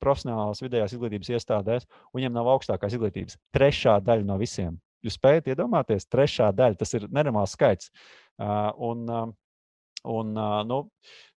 [0.00, 3.36] profesionālās vidējās izglītības iestādēs, un viņam nav augstākās izglītības.
[3.52, 4.78] Trešā daļa no visiem.
[5.04, 7.92] Jūs spējat iedomāties, trešā daļa, tas ir nenormāls skaits.
[8.38, 9.04] Un,
[10.14, 10.32] un,
[10.70, 10.78] nu,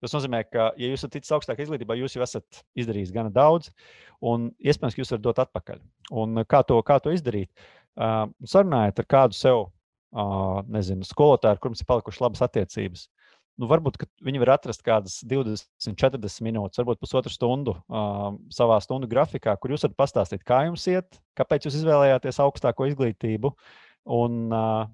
[0.00, 3.72] tas nozīmē, ka, ja jūs esat ticis augstākā izglītībā, jūs jau esat izdarījis gana daudz,
[4.24, 5.84] un iespējams, ka jūs varat dot atpakaļ.
[6.22, 7.52] Un kā to, kā to izdarīt?
[7.96, 9.66] Sarunājiet ar kādu sev,
[10.72, 13.08] nezinu, skolotāju, ar kuriem ir palikušas labas attiecības
[13.60, 19.10] nu, varbūt viņi var atrast kādas 20, 40 minūtes, varbūt pusotru stundu uh, savā stundu
[19.10, 23.54] grafikā, kur jūs varat pastāstīt, kā jums iet, kāpēc jūs izvēlējāties augstāko izglītību.
[24.20, 24.88] Un, uh,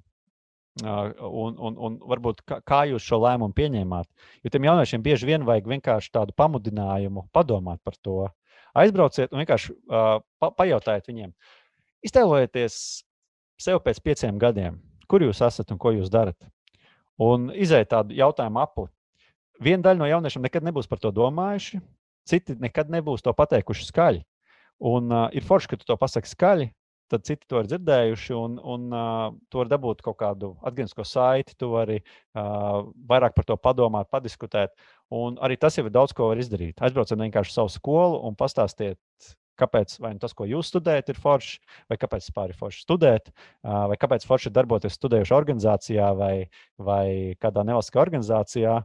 [0.76, 4.10] Un, un, un varbūt kā, jūs šo lēmumu pieņēmāt.
[4.44, 8.16] Jo tiem jauniešiem bieži vien vajag vienkārši tādu pamudinājumu, padomāt par to.
[8.76, 11.32] Aizbrauciet un vienkārši uh, pa, pajautājiet viņiem,
[12.04, 12.76] iztēlojieties
[13.56, 14.76] sev pēc pieciem gadiem,
[15.08, 16.36] kur jūs esat un ko jūs darat
[17.22, 18.88] un iziet tādu jautājumu apli.
[19.62, 21.80] Viena daļa no jauniešiem nekad nebūs par to domājuši,
[22.28, 24.24] citi nekad nebūs to pateikuši skaļi.
[24.84, 26.66] Un uh, ir forši, ka tu to pasaki skaļi,
[27.08, 31.56] tad citi to ir dzirdējuši, un, un uh, tu vari dabūt kaut kādu atgrieznisko saiti,
[31.56, 34.74] tu vari uh, vairāk par to padomāt, padiskutēt.
[35.14, 36.82] Un arī tas jau ir daudz ko var izdarīt.
[36.82, 39.00] Aizbrauciet vienkārši uz savu skolu un pastāstiet,
[39.60, 41.58] kāpēc nu tas, ko jūs studējat, ir forši,
[41.90, 43.30] vai kāpēc vispār ir forši studēt,
[43.64, 46.34] vai kāpēc forši darboties studējušā organizācijā vai,
[46.78, 47.06] vai
[47.42, 48.80] kādā nevalstiskā organizācijā.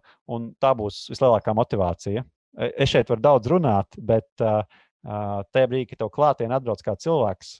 [0.62, 2.23] Tā būs vislielākā motivācija.
[2.57, 7.57] E, es šeit varu daudz runāt, bet tajā brīdī, kad tev klātienē atbrauc kāds cilvēks,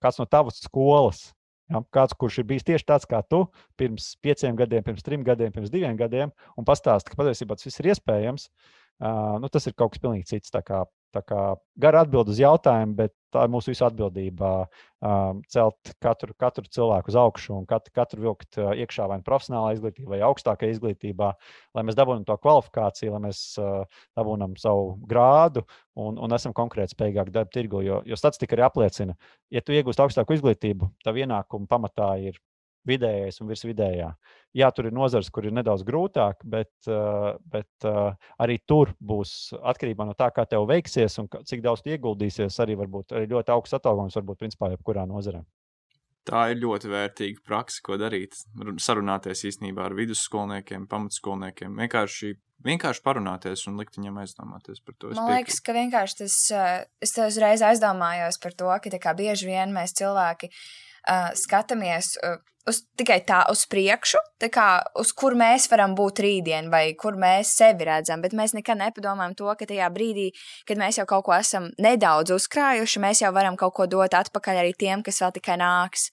[0.00, 1.28] kāds no tavas skolas,
[1.70, 3.44] Ja, kāds, kurš ir bijis tieši tāds kā tu,
[3.78, 7.78] pirms pieciem gadiem, pirms trim gadiem, pirms diviem gadiem, un pastāsta, ka patiesībā tas viss
[7.78, 10.52] ir iespējams, Uh, nu, tas ir kaut kas pilnīgi cits.
[10.52, 10.84] Tā kā,
[11.14, 11.40] tā kā
[11.80, 17.12] gara atbild uz jautājumu, bet tā ir mūsu visu atbildība um, celt katru, katru cilvēku
[17.12, 21.30] uz augšu un katru, katru vilkt uh, iekšā vai nu profesionālā izglītībā, vai augstākajā izglītībā,
[21.78, 26.96] lai mēs dabūjam to kvalifikāciju, lai mēs uh, dabūjam savu grādu un, un esam konkrēti
[26.96, 27.84] spējīgāki darba tirgu.
[27.86, 29.16] Jo, jo statistika arī apliecina,
[29.54, 32.40] ja tu iegūsi augstāku izglītību, tavu ienākumu pamatā ir
[32.88, 34.08] vidējais un virsvidējā.
[34.56, 39.52] Jā, tur ir nozars, kur ir nedaudz grūtāk, bet, uh, bet uh, arī tur būs
[39.60, 42.58] atkarībā no tā, kā tev veiksies un cik daudz ieguldīsies.
[42.64, 45.44] Arī, varbūt, arī ļoti augsts atalgojums, varbūt principā jebkurā nozarē.
[46.28, 48.36] Tā ir ļoti vērtīga praksa, ko darīt.
[48.82, 51.78] Sarunāties īstenībā ar vidusskolniekiem, pamatskolniekiem.
[51.80, 52.34] Vienkārši,
[52.66, 55.14] vienkārši parunāties un likt viņiem aizdomāties par to.
[55.14, 56.36] Es Man liekas, ka vienkārši tas,
[57.00, 58.68] es uzreiz aizdomājos par to,
[59.00, 60.52] ka bieži vien mēs cilvēki
[61.08, 64.66] uh, skatāmies uh, uz tikai tā uz priekšu, tā kā
[65.00, 68.22] uz kur mēs varam būt rītdien, vai kur mēs sevi redzam.
[68.24, 70.28] Bet mēs nekad nepadomājam to, ka tajā brīdī,
[70.68, 74.62] kad mēs jau kaut ko esam nedaudz uzkrājuši, mēs jau varam kaut ko dot atpakaļ
[74.62, 76.10] arī tiem, kas vēl tikai nāks.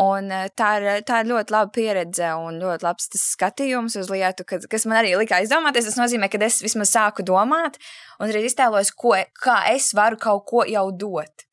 [0.00, 4.64] Un tā ir, tā ir ļoti laba pieredze un ļoti labs skatījums uz lietu, kas,
[4.70, 5.90] kas man arī lika aizdomāties.
[5.90, 7.78] Tas nozīmē, ka es vismaz sāku domāt
[8.18, 11.44] un arī iztēlojos, ko, kā es varu kaut ko jau dot.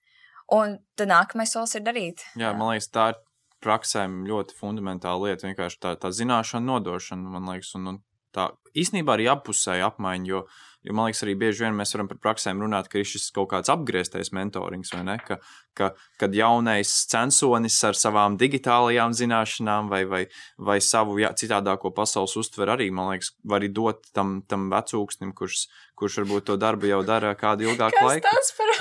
[0.51, 2.25] Un tad nākamais solis ir darīt.
[2.39, 3.19] Jā, man liekas, tā ir
[3.63, 5.47] praksēm ļoti fundamentāla lieta.
[5.47, 7.99] Vienkārši tā, tā zināšana, nodošana, man liekas, un, un
[8.35, 10.27] tā īstenībā arī apusēja apmaiņa.
[10.27, 10.43] Jo,
[10.83, 13.51] jo man liekas, arī bieži vien mēs varam par praksēm runāt, ka ir šis kaut
[13.51, 15.17] kāds apgrieztais mentorings, vai ne?
[15.25, 15.37] Ka,
[15.77, 15.91] ka,
[16.21, 20.21] kad jaunais censonis ar savām digitālajām zināšanām vai, vai,
[20.57, 25.35] vai savu jā, citādāko pasaules uztver arī, man liekas, var arī dot tam, tam vecūksnim,
[25.37, 25.67] kurš,
[26.01, 28.31] kurš varbūt to darbu jau dara kādu ilgāku laiku.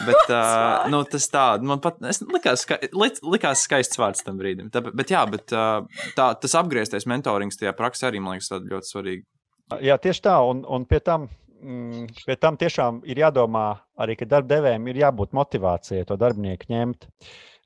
[0.06, 4.72] Bet uh, nu, tas tā, man pat likās, ska, li, likās skaists vārds tam brīdim.
[4.72, 5.84] Tā, bet jā, bet uh,
[6.16, 9.26] tā, tas apgrieztais mentorings tajā praksē arī, man liekas, ļoti svarīgi.
[9.84, 10.34] Jā, tieši tā.
[10.50, 11.28] Un, un pie, tam,
[12.24, 13.66] pie tam tiešām ir jādomā
[14.00, 17.08] arī, ka darbdevējiem ir jābūt motivācijai to darbinieku ņemt.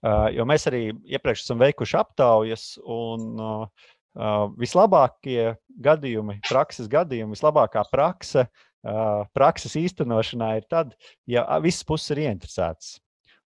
[0.04, 3.86] Uh, jo mēs arī iepriekš esam veikuši aptaujas, un uh,
[4.18, 5.54] uh, vislabākie
[5.86, 10.92] gadījumi, prakses gadījumi, vislabākā prakse, uh, prakses īstenošanā ir tad,
[11.30, 12.98] ja visas puses ir ieinteresētas.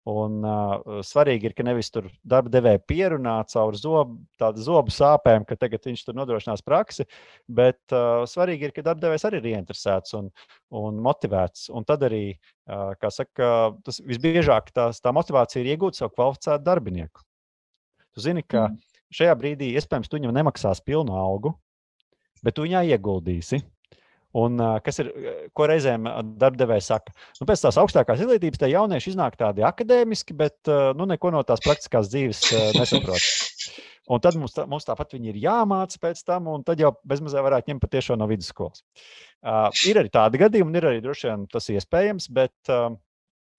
[0.07, 4.21] Un uh, svarīgi ir, ka nevis tur darba devēja pierunā caur zobu,
[4.63, 7.03] zobu sāpēm, ka tagad viņš tur nodrošinās praksi,
[7.51, 10.29] bet uh, svarīgi ir, ka darba devējs arī ir ieinteresēts un,
[10.79, 11.67] un motivēts.
[11.75, 12.23] Un tad arī,
[12.69, 13.51] uh, kā saka,
[13.83, 17.25] tas visbiežāk tās, tā motivācija ir iegūt savu kvalificētu darbinieku.
[18.15, 18.79] Tu zini, ka mm.
[19.19, 21.51] šajā brīdī iespējams tu viņam nemaksās pilnu algu,
[22.47, 23.59] bet tu viņā ieguldīsi.
[24.37, 25.11] Un, kas ir,
[25.57, 26.05] ko reizēm
[26.37, 31.31] darbdevējs saka, nu, pēc tās augstākās izglītības tie jaunieši iznāk tādi akadēmiski, bet nu, neko
[31.33, 32.43] no tās praktiskās dzīves
[32.77, 33.87] nesaprot.
[34.07, 37.43] Un tad mums, tā, mums tāpat viņi ir jāmāca pēc tam, un tad jau bezmazliet
[37.43, 38.83] varētu ņemt patiešām no vidusskolas.
[39.43, 42.95] Uh, ir arī tādi gadījumi, un ir arī droši vien tas iespējams, bet, uh,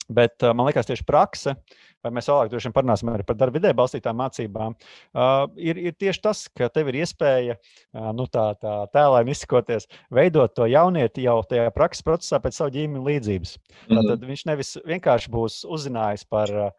[0.09, 3.59] bet uh, man liekas, tieši praksa uh, vai mēs vēlāk droši vien parunāsim par darba
[3.59, 8.51] vidē balstītām mācībām, uh, ir, ir tieši tas, ka tev ir iespēja uh, nu, tā,
[8.63, 13.55] tā tēlēni izsakoties, veidot to jaunieti jau tajā prakses procesā pēc savu ģimeņa līdzības.
[13.59, 14.11] Mm -hmm.
[14.13, 16.71] Tad viņš nevis vienkārši būs uzzinājis par uh,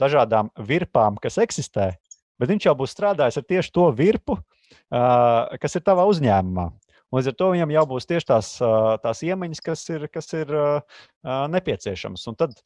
[0.00, 1.92] dažādām virpām, kas eksistē,
[2.38, 6.70] bet viņš jau būs strādājis ar tieši to virpu, uh, kas ir tavā uzņēmumā.
[7.14, 8.48] Līdz ar to viņam jau būs tieši tās,
[9.04, 10.50] tās iemaņas, kas ir, kas ir
[11.24, 12.26] nepieciešamas.
[12.28, 12.58] Un tad,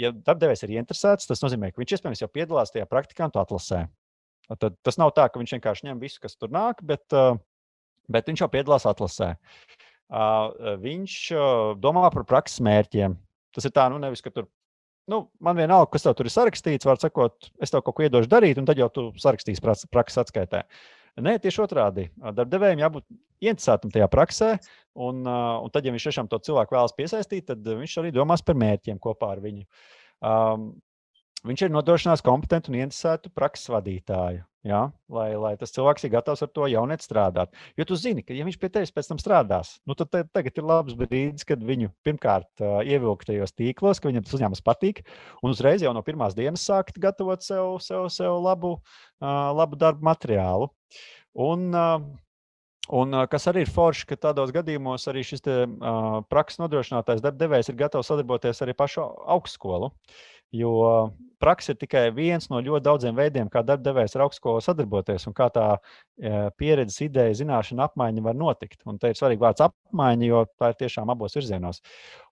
[0.00, 3.84] ja darbdevējs ir interesēts, tas nozīmē, ka viņš iespējams jau piedalās tajā praktikantu atlasē.
[4.50, 7.06] Tad tas nav tā, ka viņš vienkārši ņem visu, kas tur nāk, bet,
[8.10, 9.36] bet viņš jau piedalās atlasē.
[10.82, 11.14] Viņš
[11.80, 13.14] domā par prakses mērķiem.
[13.54, 14.50] Tas ir tā, nu, nevis, ka tur
[15.10, 18.30] nu, man vienalga, kas tev tur ir sarakstīts, var sakot, es tev kaut ko iedošu
[18.30, 20.64] darīt, un tad jau tu sarakstīsi prakses atskaitē.
[21.22, 22.08] Nē, tieši otrādi.
[22.18, 23.04] Darbdevējiem jābūt
[23.44, 24.48] interesētam tajā praksē,
[24.98, 28.58] un, un tad, ja viņš tiešām to cilvēku vēlas piesaistīt, tad viņš arī domās par
[28.58, 29.62] mērķiem kopā ar viņu.
[30.24, 30.72] Um,
[31.48, 34.44] viņš ir nodrošinājis kompetentu un interesētu prakses vadītāju.
[34.64, 34.86] Ja?
[35.12, 37.52] Lai, lai tas cilvēks ir gatavs ar to jaunieti strādāt.
[37.76, 40.56] Jo tu zini, ka, ja viņš pie tevis pēc tam strādās, nu, tad te, tagad
[40.56, 45.04] ir labs brīdis, kad viņu pirmkārt ievilkt tajos tīklos, ka viņam tas uzņēmums patīk,
[45.44, 48.78] un uzreiz jau no pirmās dienas sākt gatavot sev, sev, sev labu,
[49.20, 50.72] labu darbu materiālu.
[51.34, 51.72] Un,
[52.92, 57.70] Un, kas arī ir forši, ka tādos gadījumos arī šis te, uh, prakses nodrošinātājs darbdevējs
[57.72, 59.88] ir gatavs sadarboties ar pašu augstskolu.
[60.54, 60.74] Jo
[61.42, 65.48] praksa ir tikai viens no ļoti daudziem veidiem, kā darbdevējs ar augstskolu sadarboties un kā
[65.52, 68.80] tā uh, pieredzes, ideja, zināšana apmaiņa var notikt.
[68.88, 71.82] Un te ir svarīgi vārds apmaiņa, jo tā ir tiešām abos virzienos.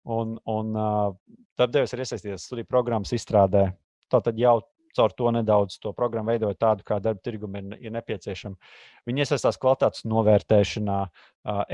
[0.06, 3.72] Un, un uh, darbdevējs ir iesaistījies studiju programmas izstrādē.
[4.12, 4.60] Tātad jau
[4.96, 8.72] caur to nedaudz to programmu veidojot tādu, kā darba tirgum ir, ir nepieciešama.
[9.08, 11.02] Viņi iesaistās kvalitātes novērtēšanā,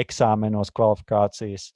[0.06, 1.72] eksāmenos, kvalifikācijas.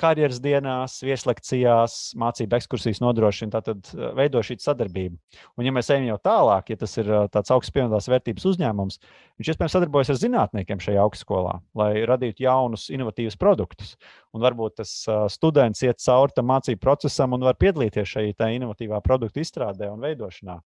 [0.00, 5.18] Karjeras dienās, vieslekcijās, mācību ekskursijas nodrošina, tātad veido šī sadarbība.
[5.58, 8.98] Un, ja mēs ejam jau tālāk, ja tas ir tāds augsts pievienotās vērtības uzņēmums,
[9.40, 13.94] viņš iespējams sadarbojas ar zinātniekiem šajā augstskolā, lai radītu jaunus, inovatīvus produktus.
[14.36, 14.94] Un varbūt tas
[15.34, 20.60] students iet cauri tam mācību procesam un var piedalīties šajā inovatīvā produktu izstrādē un veidošanā.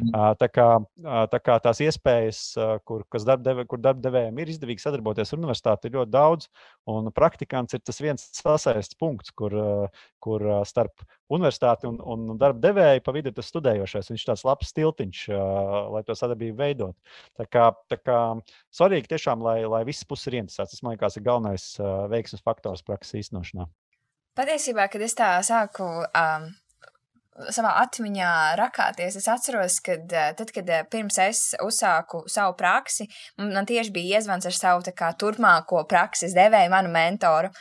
[0.00, 0.12] Mm.
[0.40, 0.66] Tā kā,
[1.28, 2.40] tā kā tās iespējas,
[2.88, 6.48] kur, darbdeve, kur darbdevējiem ir izdevīgi sadarboties ar universitāti, ir ļoti daudz.
[6.88, 9.52] Un praktikants ir tas viens sasaistes punkts, kur,
[10.22, 14.10] kur starp universitāti un, un darba devēju pa vidu ir tas studējošais.
[14.12, 15.26] Viņš ir tāds labs tiltiņš,
[15.92, 16.96] lai to sadarbību veidot.
[17.36, 18.18] Tā kā, tā kā
[18.72, 20.78] svarīgi tiešām, lai, lai visas puses ir interesētas.
[20.78, 21.68] Tas, man liekas, ir galvenais
[22.12, 23.68] veiksmes faktors prakses īstenošanā.
[24.32, 26.46] Patiesībā, kad es tā sāku um,
[27.52, 29.16] savā atmiņā rakāties.
[29.20, 33.08] Es atceros, ka eh, tad, kad eh, pirms es uzsāku savu praksi,
[33.40, 37.52] man tieši bija iezvans ar savu kā, turpmāko prakses devēju, manu mentoru.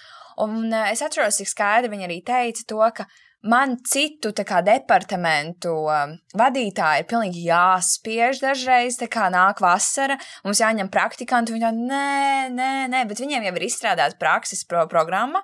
[0.44, 3.08] Un eh, es atceros, cik skaidri viņa arī teica to, ka
[3.42, 10.62] man citu kā, departamentu um, vadītāji ir pilnīgi jāspiež dažreiz, tā kā nāk vasara, mums
[10.62, 11.56] jāņem praktikanti.
[11.56, 15.42] Viņi tā, nē, nē, nē, bet viņiem jau ir izstrādāta prakses pro programma.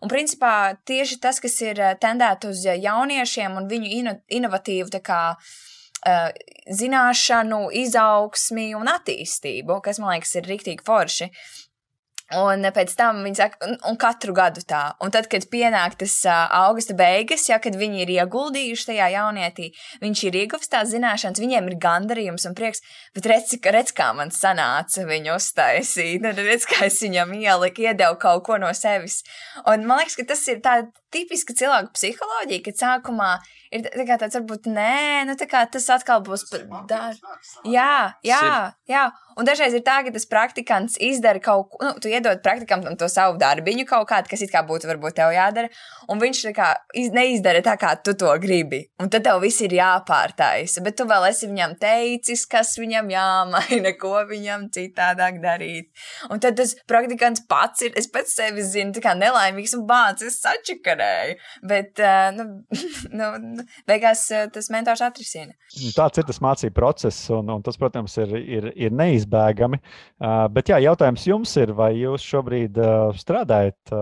[0.00, 5.22] Un, principā, tieši tas, kas ir eh, tendēts uz jauniešiem un viņu ino, inovatīvu kā,
[5.36, 6.30] uh,
[6.80, 11.28] zināšanu, izaugsmi un attīstību, kas man liekas ir rīktīgi forši.
[12.38, 14.82] Un pēc tam viņi saka, un, un katru gadu tā.
[15.02, 19.70] Un tad, kad pienāk tas uh, augusta beigas, ja kad viņi ir ieguldījuši tajā jaunietī,
[20.04, 22.84] viņš ir ieguvis tās zināšanas, viņiem ir gandarījums un prieks.
[23.16, 28.46] Bet redz, redz kā man sanāca viņu uztaisīt, redz, kā es viņam ieliku, iedevu kaut
[28.46, 29.24] ko no sevis.
[29.66, 30.76] Un man liekas, ka tas ir tā
[31.14, 33.30] tipiska cilvēka psiholoģija, kad sākumā
[33.70, 37.34] ir tā kā tāds, varbūt, nē, nu tā kā tas atkal būs par dažu.
[37.70, 39.08] Jā, jā, jā.
[39.38, 43.06] Un dažreiz ir tā, ka tas praktikants izdara kaut ko, nu, tu iedod praktikantam to
[43.08, 45.70] savu darbiņu kaut kādu, kas it kā būtu varbūt tev jādara,
[46.10, 46.68] un viņš tā kā
[46.98, 48.82] iz, neizdara tā, kā tu to gribi.
[49.00, 53.94] Un tad tev viss ir jāpārtaisa, bet tu vēl esi viņam teicis, kas viņam jāmaina,
[54.02, 55.88] ko viņam citādāk darīt.
[56.28, 60.34] Un tad tas praktikants pats ir, es pats sevi zinu, tā kā nelaimīgs un bācis,
[60.34, 60.42] es
[61.00, 62.44] sačakarēju, bet, uh, nu,
[63.20, 65.54] nu, beigās eh, tas mentors atrisina.
[65.96, 69.80] Tāds ir tas mācību process, un, un tas, protams, ir, ir, ir neizbēgami.
[70.20, 72.78] Uh, bet jā, jautājums jums ir, vai jūs šobrīd
[73.20, 73.92] strādājat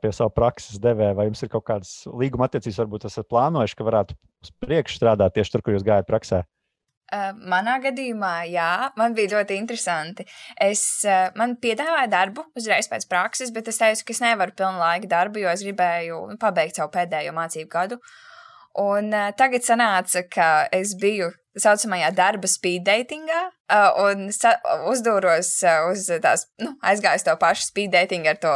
[0.00, 3.86] pie savu prakses devēja, vai jums ir kaut kādas līguma attiecības, varbūt esat plānojuši, ka
[3.86, 6.42] varētu uz priekšu strādāt tieši tur, kur jūs gājat praksē?
[7.10, 10.22] Uh, manā gadījumā, jā, man bija ļoti interesanti.
[10.62, 14.78] Es, uh, man piedāvāja darbu uzreiz pēc prakses, bet es teicu, ka es nevaru pilnu
[14.78, 17.98] laiku darbu, jo es gribēju pabeigt savu pēdējo mācību gadu.
[18.78, 23.40] Un uh, tagad sanāca, ka es biju tā saucamajā darba speed datingā
[23.98, 24.28] un
[24.90, 25.50] uzdūros
[25.90, 28.52] uz tās, nu, aizgāju to pašu speed datingu ar to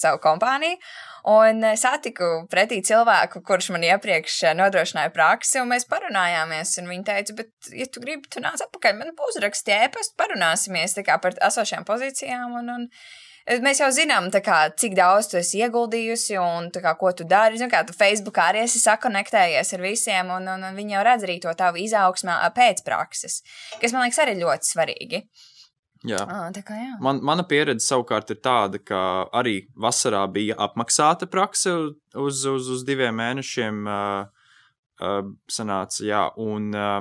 [0.00, 0.80] savu kompāniju.
[1.28, 6.76] Un uh, satiku pretī cilvēku, kurš man iepriekš uh, nodrošināja praksi, un mēs parunājāmies.
[6.80, 11.88] Viņa teica, bet, ja tu gribi, tu nāc atpakaļ, man uzraksti ēpastu, parunāsimies par esošajām
[11.88, 12.54] pozīcijām.
[12.62, 12.86] Un, un,
[13.64, 17.56] Mēs jau zinām, kā, cik daudz tu esi ieguldījusi un kā, ko tu dari.
[17.56, 21.24] Zin, kā tu Facebookā arī esi sakonektējies ar visiem, un, un, un viņi jau redz
[21.24, 23.40] arī to tavu izaugsmē pēc prakses,
[23.80, 25.22] kas man liekas arī ļoti svarīgi.
[26.06, 26.20] Jā.
[26.30, 26.96] Ah, kā, jā.
[27.02, 29.00] Man, mana pieredze savukārt ir tāda, ka
[29.34, 33.86] arī vasarā bija apmaksāta prakse uz, uz, uz diviem mēnešiem.
[33.86, 34.38] Uh,
[35.02, 37.00] uh, sanāca, jā, un uh,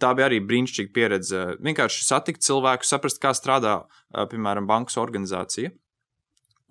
[0.00, 1.44] tā bija arī brīnišķīga pieredze.
[1.64, 5.72] Vienkārši satikt cilvēku, saprast, kā strādā, uh, piemēram, bankas organizācija.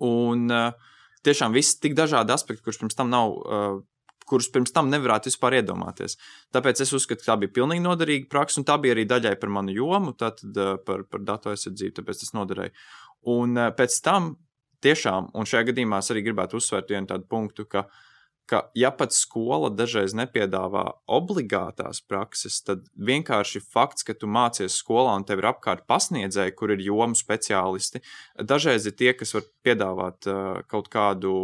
[0.04, 0.94] Un uh,
[1.26, 3.34] tiešām viss tik dažādi aspekti, kurus pirms tam nav.
[3.34, 3.82] Uh,
[4.28, 6.16] kurus pirms tam nevarētu vispār iedomāties.
[6.54, 9.52] Tāpēc es uzskatu, ka tā bija pilnīgi noderīga praksa, un tā bija arī daļai par
[9.52, 12.74] manu jomu, tātad uh, par, par datu aizsardzību, tāpēc tas noderēja.
[13.34, 14.34] Un uh, pēc tam
[14.84, 18.02] tiešām, un šajā gadījumā es arī gribētu uzsvērt vienu tādu punktu, ka uh,
[18.50, 20.84] ka, ja pat skola dažreiz nepiedāvā
[21.16, 26.74] obligātās prakses, tad vienkārši fakts, ka tu mācies skolā un tev ir apkārt pasniedzēji, kur
[26.74, 28.02] ir jomu speciālisti,
[28.40, 31.34] dažreiz ir tie, kas var piedāvāt uh, kaut kādu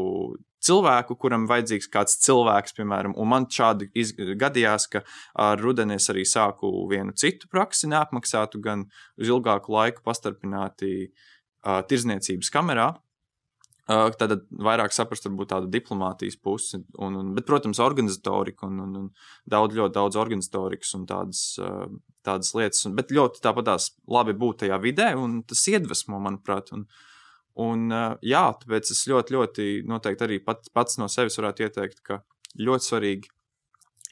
[0.61, 3.91] cilvēku, kuram vajadzīgs kāds cilvēks, piemēram, un man šādi
[4.41, 5.05] gadījās, ka
[5.41, 8.85] ar rudeni es arī sāku vienu citu praksi, neapmaksātu gan
[9.17, 12.93] uz ilgāku laiku pastarpināti uh, tirzniecības kamerā,
[13.89, 19.09] Tad vairāk saprast, varbūt tādu diplomātijas pusi, un, un, bet, protams, organizatorika un, un, un
[19.51, 21.43] daudz, ļoti daudz organizatorikas un tādas,
[22.27, 22.85] tādas lietas.
[22.87, 26.71] Un, bet ļoti tāpat tās labi būt tajā vidē, un tas iedvesmo, manuprāt.
[26.77, 26.87] Un,
[27.67, 27.91] un,
[28.23, 32.23] jā, tāpēc es ļoti, ļoti noteikti arī pat, pats no sevis varētu ieteikt, ka
[32.61, 33.35] ļoti svarīgi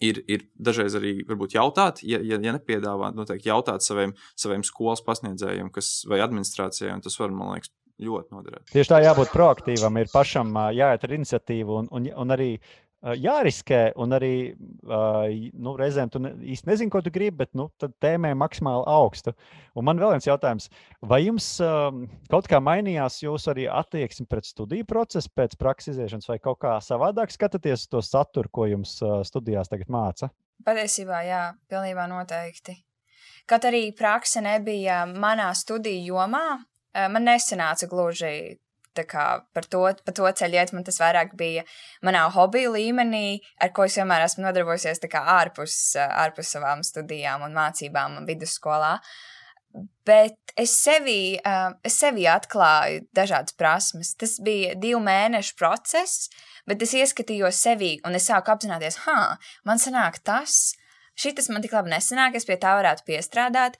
[0.04, 1.14] ir, ir dažreiz arī
[1.52, 6.98] jautāt, ja, ja, ja nepiedāvā, noteikti jautāt saviem, saviem skolas pasniedzējiem kas, vai administrācijai.
[7.02, 8.72] Tas var, man liekas, ļoti noderētu.
[8.72, 12.52] Tieši tā jābūt proaktīvam, ir pašam jāiet ar iniciatīvu un, un, un arī
[12.98, 17.68] jāriskē, un arī nu, reizēm tu ne, īsti nezini, ko tu gribi, bet nu,
[18.02, 19.34] tēmē maksimāli augstu.
[19.78, 20.66] Un man vēl viens jautājums.
[21.06, 21.46] Vai jums
[22.32, 26.74] kaut kā mainījās jūsu arī attieksme pret studiju procesu pēc prakses iziešanas, vai kaut kā
[26.82, 28.98] savādāk skatāties to saturu, ko jums
[29.30, 30.32] studijās tagad māca?
[30.66, 32.80] Patiesībā, jā, pilnībā noteikti.
[33.48, 36.58] Kaut arī praksa nebija manā studiju jomā,
[36.94, 38.58] man nesanāca gluži
[39.06, 40.72] kā, par, to, par to ceļu iet.
[40.74, 41.64] Man tas vairāk bija
[42.04, 48.24] manā hobiju līmenī, ar ko es vienmēr esmu nodarbojusies ārpus, ārpus savām studijām un mācībām
[48.28, 48.98] vidusskolā.
[50.08, 51.38] Bet es sevi,
[51.84, 54.14] es sevi atklāju dažādas prasmes.
[54.18, 56.30] Tas bija divu mēnešu process,
[56.66, 59.36] bet es ieskatījos sevi un es sāku apzināties, ah,
[59.68, 60.74] man sanāk tas,
[61.18, 63.78] šis man tik labi nesanāk, es pie tā varētu piestrādāt.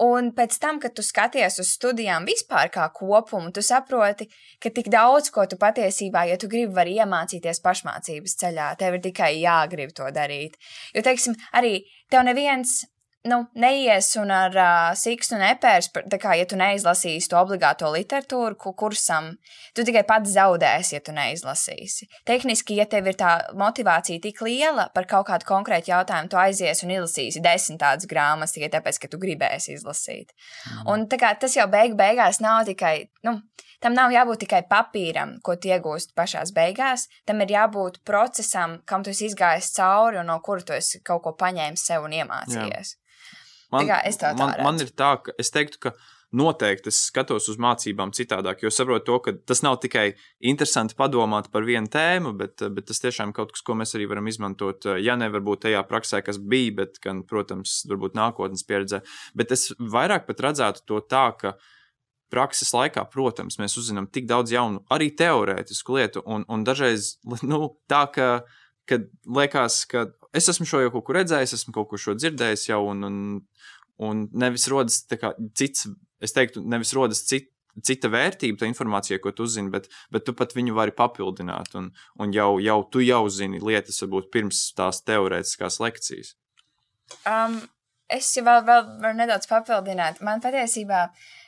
[0.00, 4.26] Un pēc tam, kad tu skaties uz studijām vispār kā kopumu, tu saproti,
[4.58, 8.70] ka tik daudz ko tu patiesībā, ja tu gribi, vari iemācīties pašmācības ceļā.
[8.80, 10.56] Tev ir tikai jāgrib to darīt.
[10.96, 12.80] Jo, teiksim, arī tev neviens
[13.24, 18.72] nu, neies un ar uh, sikstu nepērs, tā kā, ja tu neizlasīsi to obligāto literatūru
[18.78, 19.32] kursam,
[19.76, 22.08] tu tikai pats zaudēsi, ja tu neizlasīsi.
[22.28, 26.82] Tehniski, ja tev ir tā motivācija tik liela par kaut kādu konkrētu jautājumu, tu aizies
[26.82, 30.34] un izlasīsi desmit tādas grāmatas tikai tāpēc, ka tu gribēsi izlasīt.
[30.34, 30.88] Mm.
[30.94, 32.96] Un tā kā tas jau beig beigās nav tikai,
[33.28, 33.38] nu,
[33.82, 39.06] tam nav jābūt tikai papīram, ko tu iegūsti pašās beigās, tam ir jābūt procesam, kam
[39.06, 42.94] tu esi izgājis cauri un no kura tu esi kaut ko paņēmis sev un iemācījies.
[42.96, 43.01] Jā.
[43.72, 45.94] Man, tā man, man ir tā, ka es teiktu, ka
[46.36, 50.12] noteikti es skatos uz mācībām citādāk, jo saprotu to, ka tas nav tikai
[50.48, 54.08] interesanti padomāt par vienu tēmu, bet, bet tas tiešām ir kaut kas, ko mēs arī
[54.10, 54.88] varam izmantot.
[55.02, 59.02] Ja nevar būt tajā praksē, kas bija, bet gan, protams, varbūt nākotnes pieredzē.
[59.36, 61.56] Bet es vairāk pat redzētu to tā, ka
[62.32, 67.18] prakses laikā, protams, mēs uzzinām tik daudz jaunu, arī teorētisku lietu, un, un dažreiz
[67.50, 68.32] nu, tā, ka,
[68.88, 72.68] ka liekas, ka es esmu šo jau kaut kur redzējis, esmu kaut ko šo dzirdējis
[72.70, 73.16] jau, un, un,
[74.02, 75.88] un nevis rodas kā, cits,
[76.22, 77.50] es teiktu, nevis rodas cits.
[77.72, 81.70] Cita vērtība, tā informācija, ko tu uzzini, bet, bet tu pat viņu vari papildināt.
[81.80, 81.86] Un,
[82.20, 86.34] un jau, jau tu jau zini lietas, varbūt pirms tās teorētiskās lekcijas.
[87.24, 87.56] Um,
[88.12, 90.20] es jau vēl, vēl nedaudz papildināt.
[90.20, 91.06] Man patiesībā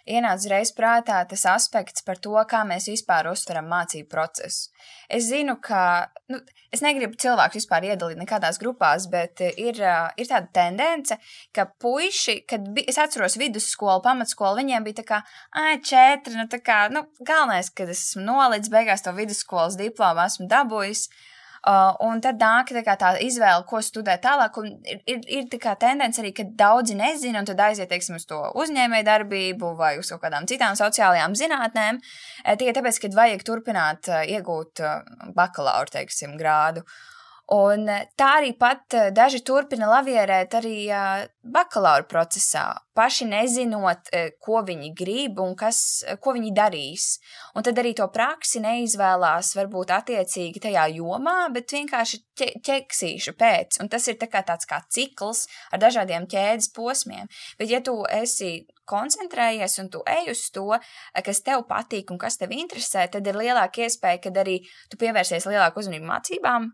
[0.08, 4.70] ienāca uzreiz prātā tas aspekts par to, kā mēs vispār uztveram mācību procesu.
[5.08, 6.40] Es zinu, ka nu,
[6.74, 11.18] es negribu cilvēku vispār iedalīt nekādās grupās, bet ir, ir tāda tendence,
[11.54, 15.20] ka puiši, kad bi, es atceros vidusskolu, pamatskolu, viņiem bija tā kā,
[15.56, 20.26] ah, četri, nu tā kā, nu, galvenais, kad es esmu nolicis beigās to vidusskolas diplomu,
[20.28, 21.08] esmu dabūjis.
[21.08, 21.30] Uh,
[22.04, 24.58] un tad nāk tā, tā izvēle, ko studēt tālāk.
[24.84, 28.40] Ir, ir, ir tā tendence arī, ka daudzi nezina, un tad aiziet teiksim, uz to
[28.60, 32.02] uzņēmējdarbību vai uz kaut kādām citām sociālajām zinātnēm.
[32.44, 35.00] Tikai tāpēc, ka vajag turpināt uh, iegūt uh,
[35.36, 36.84] bakalaura teiksim, grādu.
[37.52, 37.84] Un
[38.16, 40.86] tā arī pat daži turpina lavierēt arī
[41.44, 42.62] bakalaura procesā,
[42.96, 44.08] paši nezinot,
[44.40, 47.18] ko viņi grib un kas, ko viņi darīs.
[47.52, 53.80] Un tad arī to praksi neizvēlās varbūt attiecīgi tajā jomā, bet vienkārši ķeksīšu pēc.
[53.82, 57.30] Un tas ir tā kā tāds kā cikls ar dažādiem ķēdes posmiem.
[57.58, 60.66] Bet ja tu esi koncentrējies un tu ej uz to,
[61.24, 64.58] kas tev patīk un kas tev interesē, tad ir lielāka iespēja, ka arī
[64.92, 66.68] tu pievērsies lielāku uzmanību mācībām,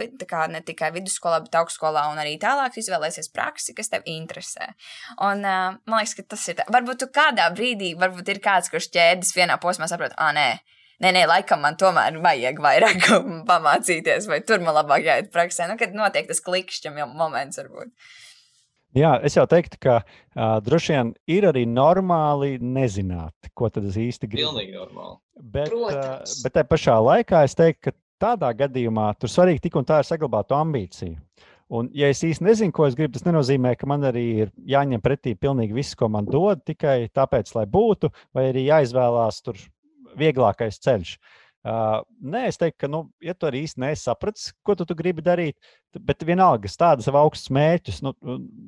[0.00, 0.24] bet
[0.54, 4.72] ne tikai vidusskolā, bet augstskolā un arī tālāk izvēlēsies praksi, kas tev interesē.
[5.20, 6.68] Un man liekas, ka tas ir tā.
[6.72, 10.48] Varbūt tu kādā brīdī, varbūt ir kāds, kurš ķēdes vienā posmā saprot, ah, nē,
[11.02, 13.08] nē, nē, laikam man tomēr vajag vairāk
[13.50, 15.68] pamācīties, vai tur man labāk jāiet praksē.
[15.70, 17.90] Nu, kad notiek tas klikšķam moments, varbūt.
[18.94, 23.98] Jā, es jau teiktu, ka uh, droši vien ir arī normāli nezināt, ko tad es
[23.98, 24.52] īsti gribu.
[24.52, 25.18] Pilnīgi normāli.
[25.42, 26.36] Bet, Protams.
[26.38, 29.98] uh, bet tajā pašā laikā es teiktu, ka tādā gadījumā tur svarīgi tik un tā
[29.98, 31.18] ir saglabāt to ambīciju.
[31.74, 35.02] Un, ja es īsti nezinu, ko es gribu, tas nenozīmē, ka man arī ir jāņem
[35.02, 39.58] pretī pilnīgi viss, ko man dod, tikai tāpēc, lai būtu, vai arī jāizvēlās tur
[40.18, 41.16] vieglākais ceļš.
[41.64, 45.24] Uh, nē, es teiktu, ka, nu, ja tu arī īsti nesaprati, ko tu, tu gribi
[45.24, 45.56] darīt,
[45.96, 48.12] bet vienalga stāda sev augstus mērķus, nu,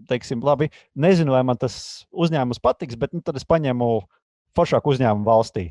[0.09, 3.91] teiksim, labi, nezinu, vai man tas uzņēmums patiks, bet nu, tad es paņemu
[4.57, 5.69] foršāku uzņēmumu valstī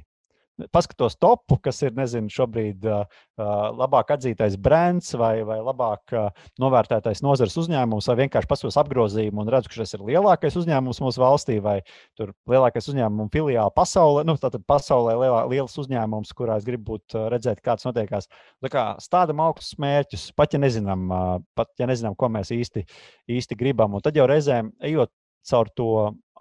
[0.72, 3.04] paskatos topu, kas ir nezinu, šobrīd uh,
[3.76, 9.52] labāk atzītais brands vai, vai labāk uh, novērtētais nozares uzņēmums, vai vienkārši paskatos apgrozījumu un
[9.52, 11.78] redzu, ka šis ir lielākais uzņēmums mūsu valstī, vai
[12.22, 14.24] lielākais uzņēmuma filiāli pasaulē.
[14.28, 18.30] Nu, tātad pasaulē lielā, liels uzņēmums, kurā es gribu būt, redzēt, kāds notiekās.
[18.64, 22.86] Tā kā stādam augstus mērķus, pat ja nezinām, uh, pat ja nezinām ko mēs īsti,
[23.36, 23.98] īsti gribam.
[23.98, 25.12] Un tad jau reizēm ejot
[25.46, 25.92] caur to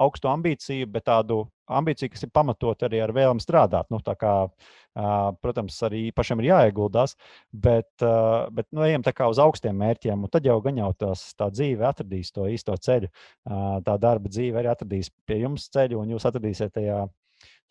[0.00, 3.88] augstu ambīciju, bet tādu ambīcija, kas ir pamatot arī ar vēlmi strādāt.
[3.92, 5.10] Nu, kā, uh,
[5.42, 7.16] protams, arī pašam ir jāieguldās,
[7.50, 11.50] bet, uh, bet nu, ejam uz augstiem mērķiem, un tad jau gan jau tās, tā
[11.52, 13.10] dzīve atradīs to īsto ceļu.
[13.44, 17.04] Uh, tā darba dzīve arī atradīs pie jums ceļu, un jūs atradīsiet tajā,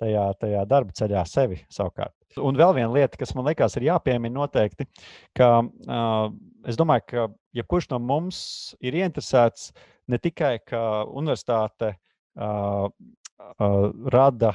[0.01, 2.15] tajā, tajā darba ceļā sevi savukārt.
[2.41, 4.87] Un vēl viena lieta, kas man liekas, ir jāpiemina noteikti,
[5.37, 6.29] ka uh,
[6.65, 8.39] es domāju, ka jebkurš no mums
[8.81, 9.69] ir interesēts
[10.09, 12.89] ne tikai, ka universitāte uh,
[13.39, 14.53] uh, rada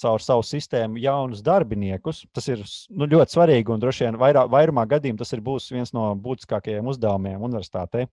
[0.00, 2.24] caur savu sistēmu jaunus darbiniekus.
[2.34, 2.62] Tas ir
[2.92, 7.42] nu, ļoti svarīgi un droši vien vairā, vairumā gadījumā tas ir viens no būtiskākajiem uzdevumiem
[7.48, 8.08] universitātei.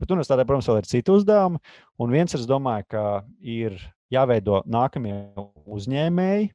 [0.00, 1.60] Bet universitātei, protams, vēl ir citi uzdevumi.
[2.02, 3.04] Un viens, es domāju, ka
[3.40, 3.78] ir
[4.12, 5.14] jāveido nākamie
[5.64, 6.50] uzņēmēji,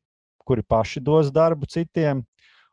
[0.45, 2.25] kuri paši dos darbu citiem.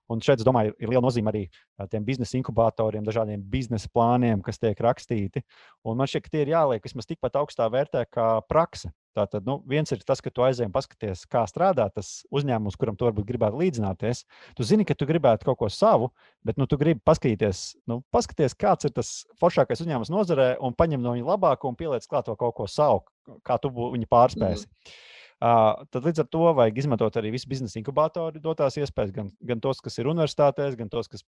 [0.06, 1.46] Un šeit, es domāju, ir liela nozīme arī
[1.90, 5.42] tiem biznesa inkubatoriem, dažādiem biznesa plāniem, kas tiek rakstīti.
[5.82, 8.92] Un man šķiet, ka tie ir jāliek vismaz tikpat augstā vērtē kā praksa.
[9.16, 12.98] Tātad, nu, viens ir tas, ka tu aizēji un paskaties, kā strādā tas uzņēmums, kuram
[12.98, 14.22] tu varbūt gribētu līdzināties.
[14.58, 16.10] Tu zini, ka tu gribētu kaut ko savu,
[16.44, 21.00] bet nu, tu gribi paskatīties, nu, paskaties, kāds ir tas foršākais uzņēmums nozarē, un paņem
[21.00, 23.06] no viņa labāko un pieliec klāt kaut ko savu,
[23.46, 24.68] kā tu viņu pārspēsi.
[24.68, 24.96] Mm.
[25.36, 29.82] Tad līdz ar to vajag izmantot arī visu biznesa inkubātoru dotās iespējas, gan, gan tos,
[29.84, 31.26] kas ir universitātēs, gan tos, kas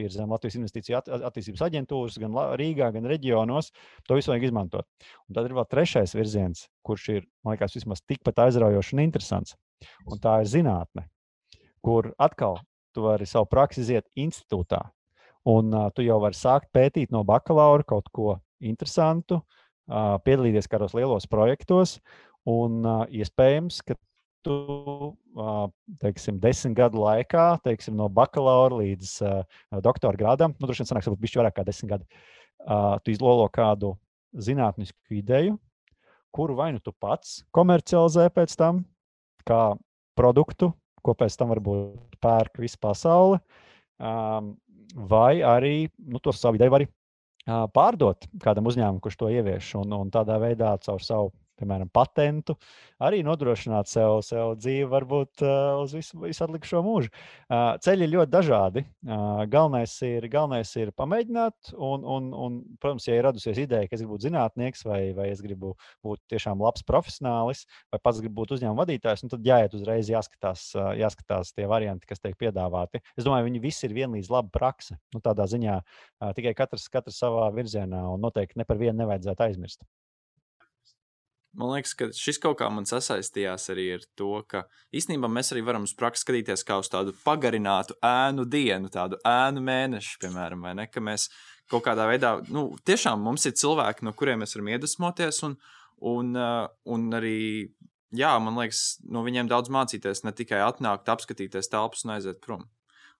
[0.00, 3.68] ir zem Latvijas investīciju at attīstības aģentūras, gan Rīgā, gan reģionos.
[4.08, 4.88] To visu vajag izmantot.
[5.28, 9.58] Un tad ir vēl trešais virziens, kurš ir, man liekas, vismaz tikpat aizraujošs un interesants.
[10.08, 11.04] Un tā ir zinātne,
[11.84, 12.62] kur atkal
[12.96, 14.80] tu vari savu praksi iziet institūtā.
[15.52, 20.94] Un uh, tu jau vari sākt pētīt no bakalaura kaut ko interesantu, uh, piedalīties kādos
[20.96, 21.98] lielos projektos
[22.50, 23.94] Un uh, iespējams, ka
[24.42, 24.54] tu
[25.38, 25.66] uh,
[26.02, 31.08] teiksim, desmit gadu laikā, teiksim, no bakalaura līdz uh, doktora grādam, nu, droši vien sanāks,
[31.08, 32.22] varbūt bišķi vairāk kā desmit gadi,
[32.66, 33.94] uh, tu izlolo kādu
[34.34, 35.58] zinātnisku ideju,
[36.34, 38.82] kuru vai nu tu pats komercializē pēc tam,
[39.46, 39.74] kā
[40.18, 40.72] produktu,
[41.02, 43.38] ko pēc tam varbūt pērk visa pasaule,
[43.98, 44.54] um,
[44.94, 49.94] vai arī nu, to savu ideju var uh, pārdot kādam uzņēmumam, kurš to ievieš, un,
[49.98, 52.56] un tādā veidā caur savu piemēram, patentu,
[53.02, 57.12] arī nodrošināt sev, sev dzīvi, varbūt uh, uz visu, visu atlikušo mūžu.
[57.12, 58.84] Uh, ceļi ir ļoti dažādi.
[59.06, 63.96] Uh, galvenais, ir, galvenais ir pamēģināt, un, un, un, protams, ja ir radusies ideja, ka
[63.96, 65.74] es gribu būt zinātnieks, vai, vai es gribu
[66.06, 70.68] būt tiešām labs profesionālis, vai pats gribu būt uzņēmuma vadītājs, nu, tad jāiet uzreiz, jāskatās,
[70.98, 73.02] jāskatās tie varianti, kas tiek piedāvāti.
[73.16, 74.98] Es domāju, viņi visi ir vienlīdz laba praksa.
[75.14, 75.80] Nu, tādā ziņā
[76.36, 79.82] tikai katrs, katrs savā virzienā, un noteikti ne par vienu nevajadzētu aizmirst.
[81.52, 84.62] Man liekas, ka šis kaut kā man sasaistījās arī ar to, ka
[84.96, 89.60] īstenībā mēs arī varam uz praksi skatīties kā uz tādu pagarinātu ēnu dienu, tādu ēnu
[89.66, 90.86] mēnešu, piemēram, vai ne?
[90.88, 91.28] Ka mēs
[91.68, 95.58] kaut kādā veidā, nu, tiešām mums ir cilvēki, no kuriem mēs varam iedvesmoties, un,
[96.14, 97.38] un, uh, un arī,
[98.16, 102.64] jā, man liekas, no viņiem daudz mācīties, ne tikai atnākt, apskatīties telpas un aiziet prom.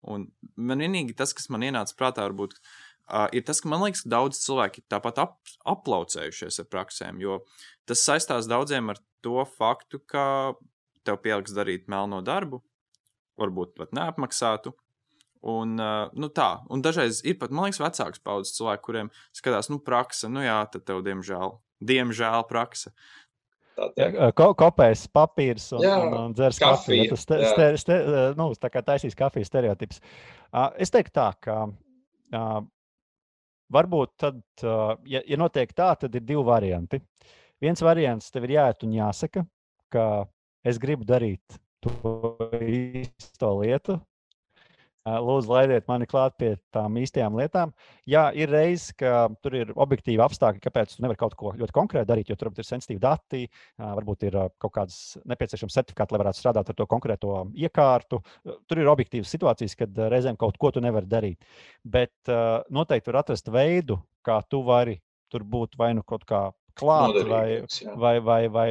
[0.03, 2.57] Un man vienīgi tas, kas man ienāca prātā, varbūt,
[3.09, 5.38] uh, ir tas, ka man liekas, ka daudz cilvēki tāpat ap,
[5.74, 7.40] aplaucējušies ar praksēm, jo
[7.88, 10.55] Tas saistās daudziem ar to faktu, ka
[11.07, 12.62] tev pieliks darīt melno darbu,
[13.40, 14.74] varbūt pat neapmaksātu.
[15.42, 19.66] Un, uh, nu tā, un dažreiz ir pat, man liekas, vecāks paudzes cilvēki, kuriem skatās,
[19.72, 22.92] nu, praksa, nu jā, tad tev, diemžēl, diemžēl praksa.
[23.98, 27.09] Ja, ko, kopēs papīrs un, jā, un, un dzers kafiju.
[27.16, 27.96] Tas te, ste, ste,
[28.38, 29.98] nu, tā kā taisīs kafijas stereotips.
[30.53, 32.61] Uh, es teiktu tā, ka uh,
[33.72, 37.00] varbūt tad, ja, ja notiek tā, tad ir divi varianti.
[37.62, 39.44] Viens variants tev ir jāiet un jāsaka,
[39.92, 40.06] ka
[40.66, 43.98] es gribu darīt to īsto lietu.
[45.03, 47.72] Lūdzu, laidiet mani klāt pie tām īstajām lietām.
[48.07, 52.07] Jā, ir reizes, ka tur ir objektīvi apstākļi, kāpēc tu nevari kaut ko ļoti konkrēti
[52.07, 53.40] darīt, jo tur ir sensitīvi dati,
[53.82, 58.20] varbūt ir kaut kādas nepieciešamas certifikāti, lai varētu strādāt ar to konkrēto iekārtu.
[58.70, 61.42] Tur ir objektīvas situācijas, kad reizēm kaut ko tu nevari darīt.
[61.82, 62.30] Bet
[62.70, 65.00] noteikti var atrast veidu, kā tu vari
[65.32, 66.44] tur būt vai nu kaut kā
[66.78, 67.64] klāt, vai,
[67.98, 68.70] vai, vai, vai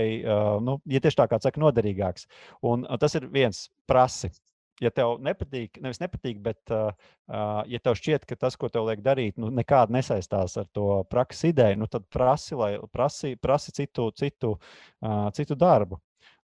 [0.64, 2.24] nu, ja tieši tā kā saka, noderīgāks.
[2.66, 4.32] Un tas ir viens prasi.
[4.82, 6.90] Ja tev nepatīk, nevis nepatīk, bet uh,
[7.30, 11.04] uh, ja tev šķiet, ka tas, ko tev liek darīt, nu, nekādi nesaistās ar to
[11.12, 16.02] prakses ideju, nu, tad prasi, lai, prasi, prasi citu, citu, uh, citu darbu.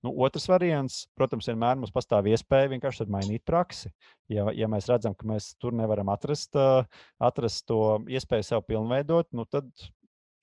[0.06, 3.90] Nu, otrs variants, protams, vienmēr mums pastāv iespēja vienkārši mainīt praksi.
[4.30, 6.84] Ja, ja mēs redzam, ka mēs tur nevaram atrast, uh,
[7.24, 9.72] atrast to iespēju sev pilnveidot, nu, tad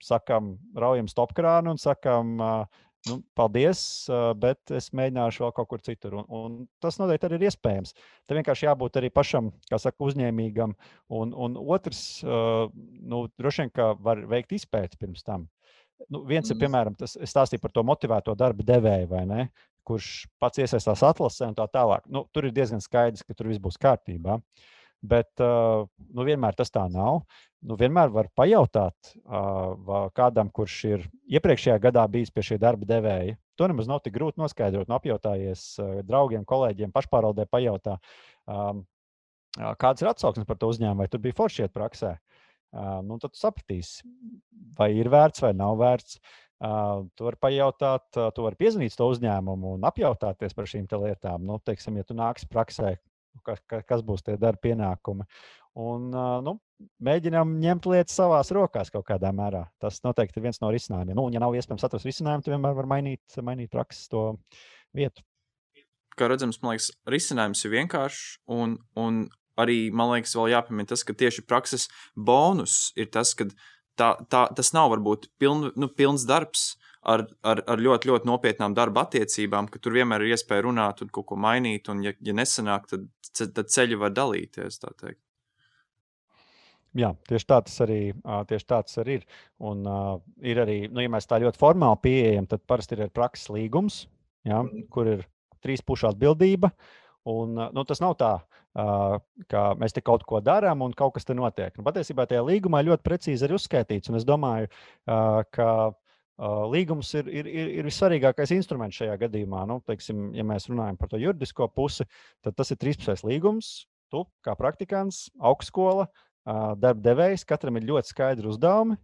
[0.03, 2.41] sakām, raujam stopkrānu un sakām,
[3.09, 3.81] nu, paldies,
[4.41, 6.21] bet es mēģināšu vēl kaut kur citur.
[6.21, 7.97] Un, un tas noteikti arī ir iespējams.
[8.29, 10.77] Te vienkārši jābūt arī pašam, kā saka, uzņēmīgam.
[11.19, 15.49] Un, un otrs, nu, droši vien, ka var veikt izpēti pirms tam.
[16.11, 16.63] Nu, viens ir, mm.
[16.65, 19.45] piemēram, tas stāstīja par to motivēto darba devēju, vai ne?
[19.87, 22.05] kurš pats iesaistās atlasē un tā tālāk.
[22.07, 24.39] Nu, tur ir diezgan skaidrs, ka tur viss būs kārtībā.
[25.03, 27.25] Bet nu, vienmēr tas tā nav.
[27.67, 29.13] Nu, vienmēr var pajautāt
[30.15, 33.35] kādam, kurš ir iepriekšējā gadā bijis pie šī darba devēja.
[33.59, 34.87] To nemaz nav tik grūti noskaidrot.
[34.87, 35.65] Nu, apjautājies
[36.07, 37.99] draugiem, kolēģiem, pašpārvaldē, pajautā,
[39.59, 42.15] kādas ir atsauksmes par to uzņēmumu, vai tur bija forši iet praksē.
[43.05, 44.07] Nu, tad sapratīsi,
[44.79, 46.23] vai ir vērts vai nav vērts.
[46.63, 51.43] Uh, tu vari pajautāt, uh, tu vari piezvanīt to uzņēmumu un apjautāties par šīm lietām.
[51.43, 52.93] Nu, teiksim, ja tu nāksi praksē,
[53.47, 55.27] kas, kas būs tie darba pienākumi.
[55.83, 56.11] Un,
[56.45, 56.57] nu,
[57.05, 59.65] mēģinām ņemt lietas savās rokās kaut kādā mērā.
[59.81, 61.17] Tas noteikti ir viens no risinājumiem.
[61.17, 64.27] Nu, ja nav iespējams atrast risinājumu, tad vienmēr var mainīt, mainīt prakses to
[64.97, 65.25] vietu.
[66.19, 68.27] Kā redzams, man liekas, risinājums ir vienkāršs.
[68.53, 69.25] Un, un
[69.61, 73.49] arī man liekas, vēl jāpiemina tas, ka tieši prakses bonus ir tas, ka
[73.97, 78.77] tā, tā, tas nav varbūt piln, nu, pilns darbs ar, ar, ar ļoti, ļoti nopietnām
[78.77, 81.91] darba attiecībām, ka tur vienmēr ir iespēja runāt un kaut ko mainīt.
[81.93, 83.09] Un, ja, ja nesanāk, tad,
[83.41, 84.81] tad ceļi var dalīties.
[86.93, 88.01] Jā, tieši tā tas arī,
[88.49, 89.29] tieši tā tas arī ir.
[89.65, 93.49] Un, uh, ir arī, nu, ja mēs tā ļoti formāli pieejam, tad parasti ir prakses
[93.55, 94.03] līgums,
[94.45, 94.89] jā, mm.
[94.93, 95.23] kur ir
[95.65, 96.73] trīs pušu atbildība.
[97.33, 99.17] Un, nu, tas nav tā, uh,
[99.49, 101.73] ka mēs te kaut ko darām un kaut kas te notiek.
[101.79, 104.13] Nu, patiesībā tajā līgumā ļoti precīzi ir uzskaitīts.
[104.13, 105.69] Un es domāju, uh, ka
[106.41, 109.65] līgums ir, ir, ir, ir vissvarīgākais instruments šajā gadījumā.
[109.69, 112.07] Nu, teiksim, ja mēs runājam par to juridisko pusi,
[112.45, 113.73] tad tas ir trīspusējs līgums.
[114.13, 116.07] Tu, kā praktikants, augstskola,
[116.45, 118.99] darba devējs, katram ir ļoti skaidri uzdevumi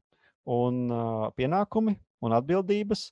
[0.49, 0.83] un
[1.39, 3.09] pienākumi un atbildības.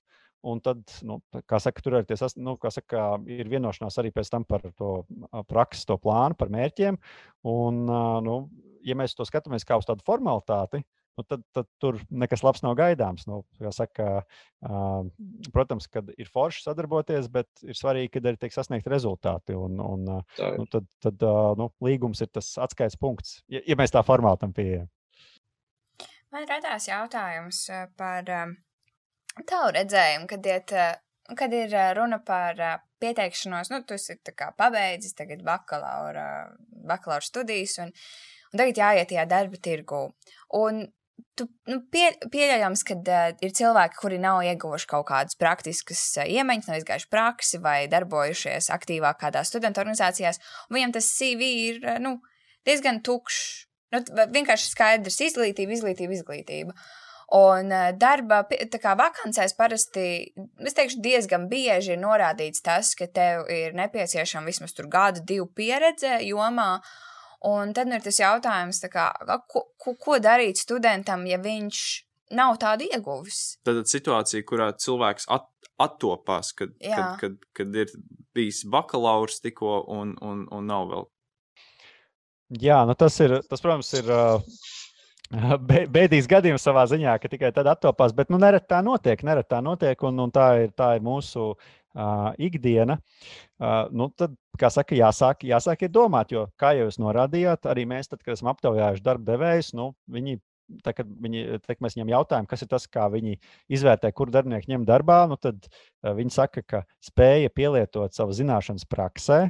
[0.46, 1.16] Un tad, nu,
[1.48, 4.90] kā saka, tur arī ties, nu, saka, ir vienošanās arī pēc tam par to
[5.48, 6.98] praksi, to plānu, par mērķiem.
[7.50, 7.80] Un,
[8.22, 8.36] nu,
[8.86, 10.84] ja mēs to skatāmies kā uz tādu formalitāti,
[11.16, 13.26] nu, tad, tad tur nekas labs nav gaidāms.
[13.30, 13.42] Nu,
[13.74, 14.20] saka,
[14.66, 15.06] uh,
[15.54, 19.56] protams, ka ir forši sadarboties, bet ir svarīgi, kad arī tiek sasniegti rezultāti.
[19.56, 23.94] Un, un, nu, tad tad uh, nu, līgums ir tas atskaites punkts, ja, ja mēs
[23.94, 24.88] tā formāli tam pieejam.
[26.34, 27.62] Man radās jautājums
[27.96, 28.26] par
[29.46, 30.74] tavu redzējumu, kad, iet,
[31.38, 32.60] kad ir runa par
[33.02, 33.70] pieteikšanos.
[33.72, 34.18] Nu, tu esi
[34.58, 36.26] pabeidzis tagad bakalaura,
[36.88, 37.78] bakalaura studijas.
[37.84, 37.92] Un,
[38.52, 40.02] un tagad jāiet tajā darba tirgū.
[40.60, 40.86] Un
[41.36, 46.28] tu, nu, pie, pieļaujams, ka uh, ir cilvēki, kuri nav ieguvuši kaut kādas praktiskas uh,
[46.28, 50.40] iemaņas, nav izgājuši praksi vai darbojušies aktīvāk kādā studentu organizācijās,
[50.72, 52.18] viņam tas CV ir uh, nu,
[52.68, 53.64] diezgan tukšs.
[53.94, 54.00] Nu,
[54.34, 56.74] vienkārši skaidrs, izglītība, izglītība, izglītība.
[57.36, 60.06] Un uh, darba kā, vakancēs parasti,
[60.62, 66.18] es teikšu, diezgan bieži ir norādīts tas, ka tev ir nepieciešama vismaz gada, divu pieredze
[66.26, 69.10] jomā, uh, Un tad nu ir tas jautājums, kā,
[69.50, 71.82] ko, ko, ko darīt studentam, ja viņš
[72.36, 73.58] nav tādu ieguvis.
[73.66, 75.46] Tad situācija, kurā cilvēks at,
[75.82, 76.96] attopās, kad, Jā.
[77.20, 77.92] kad, kad, kad ir
[78.36, 81.06] bijis bakalaurs tikko un, un, un nav vēl.
[82.62, 84.10] Jā, nu tas ir, tas, protams, ir.
[84.10, 84.40] Uh...
[85.90, 89.24] Bēdīgs gadījums savā ziņā, ka tikai tad attopās, bet nu, nereti tā notiek.
[89.26, 91.48] Nereti tā notiek, un, un tā, ir, tā ir mūsu
[91.96, 92.98] uh, ikdiena.
[93.56, 97.86] Uh, nu, tad kā saka, jāsāk, jāsāk ir domāt, jo, kā jau jūs norādījāt, arī
[97.88, 100.38] mēs, tad, kad esam aptaujājuši darba devējus, nu, viņi.
[100.82, 103.36] Tā, kad, viņi, kad mēs viņiem jautājām, kas ir tas, kā viņi
[103.70, 105.68] izvērtē, kur darbinieki ņem darbā, nu, tad
[106.02, 109.44] viņi saka, ka spēja pielietot savu zināšanas praksē,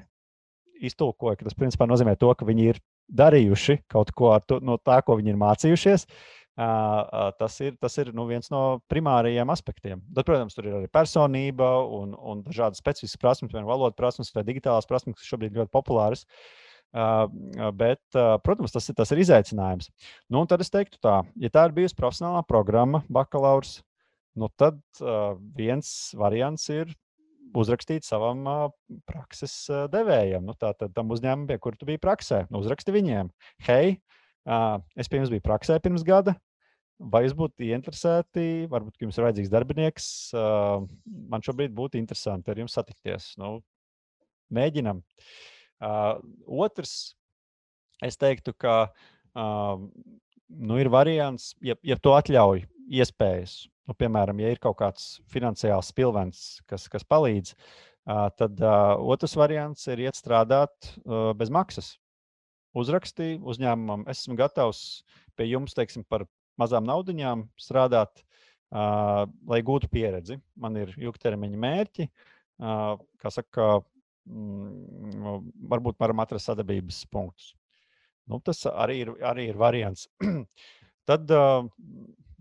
[0.84, 2.82] iztulkoja, ka tas principā nozīmē to, ka viņi ir
[3.16, 6.06] darījuši kaut ko to, no tā, ko viņi ir mācījušies.
[6.56, 10.00] Tas ir, tas ir nu, viens no primārajiem aspektiem.
[10.16, 14.44] Tad, protams, tur ir arī personība un, un dažādas specifiskas prasmes, vai valodas prasmes, vai
[14.46, 16.24] digitālās prasmes, kas šobrīd ir ļoti populāras.
[16.96, 17.26] Uh,
[17.76, 19.90] bet, uh, protams, tas ir, tas ir izaicinājums.
[20.32, 23.82] Nu, tad es teiktu, tā, ja tā ir bijusi profesionālā programma, bakalaurs,
[24.38, 26.94] nu, tad uh, viens variants ir
[27.56, 28.46] uzrakstīt savam
[29.04, 29.52] prakses
[29.92, 30.46] devējam.
[30.48, 33.28] Nu, Tātad tam uzņēmumam, pie kura tu biji praksē, nu, uzraksti viņiem,
[33.68, 33.98] hei,
[34.96, 36.36] es pirms biju praksē pirms gada,
[36.96, 38.42] Vai jūs būtu ieinteresēti,
[38.72, 40.06] varbūt jums ir vajadzīgs darbinieks?
[40.32, 43.34] Man šobrīd būtu interesanti ar jums satikties.
[43.36, 43.58] Nu,
[44.48, 45.02] mēģinam.
[46.46, 46.94] Otrs,
[48.00, 48.76] es teiktu, ka
[49.36, 53.66] nu, ir variants, ja, ja to atļauj iespējas.
[53.86, 57.52] Nu, piemēram, ja ir kaut kāds finansiāls pilvens, kas, kas palīdz,
[58.40, 60.94] tad otrs variants ir iet strādāt
[61.36, 61.92] bez maksas.
[62.76, 64.80] Uzrakstīju uzņēmumam, es esmu gatavs
[65.36, 66.24] pie jums teiksim, par
[66.60, 68.22] mazām naudaiņām strādāt,
[68.72, 70.38] uh, lai gūtu pieredzi.
[70.56, 73.68] Man ir ilgtermiņa mērķi, uh, kā saka,
[74.28, 77.54] mm, varbūt varam atrast sadarbības punktus.
[78.26, 80.08] Nu, tas arī ir, arī ir variants.
[81.08, 81.68] tad, uh,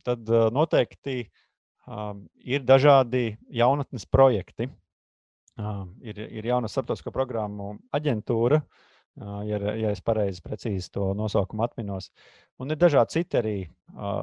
[0.08, 4.72] tad uh, noteikti uh, ir dažādi jaunatnes projekti.
[6.04, 8.58] ir, ir jauna starptautisko programmu aģentūra,
[9.16, 12.10] ja, ja es pareizi precīzi to nosaukumu atminos.
[12.60, 13.56] Un ir dažādi citi arī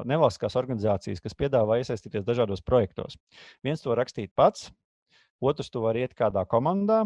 [0.09, 3.17] nevalstiskās organizācijas, kas piedāvā iesaistīties dažādos projektos.
[3.65, 4.69] Viens to rakstīt pats,
[5.41, 7.03] otrs to var iet kādā komandā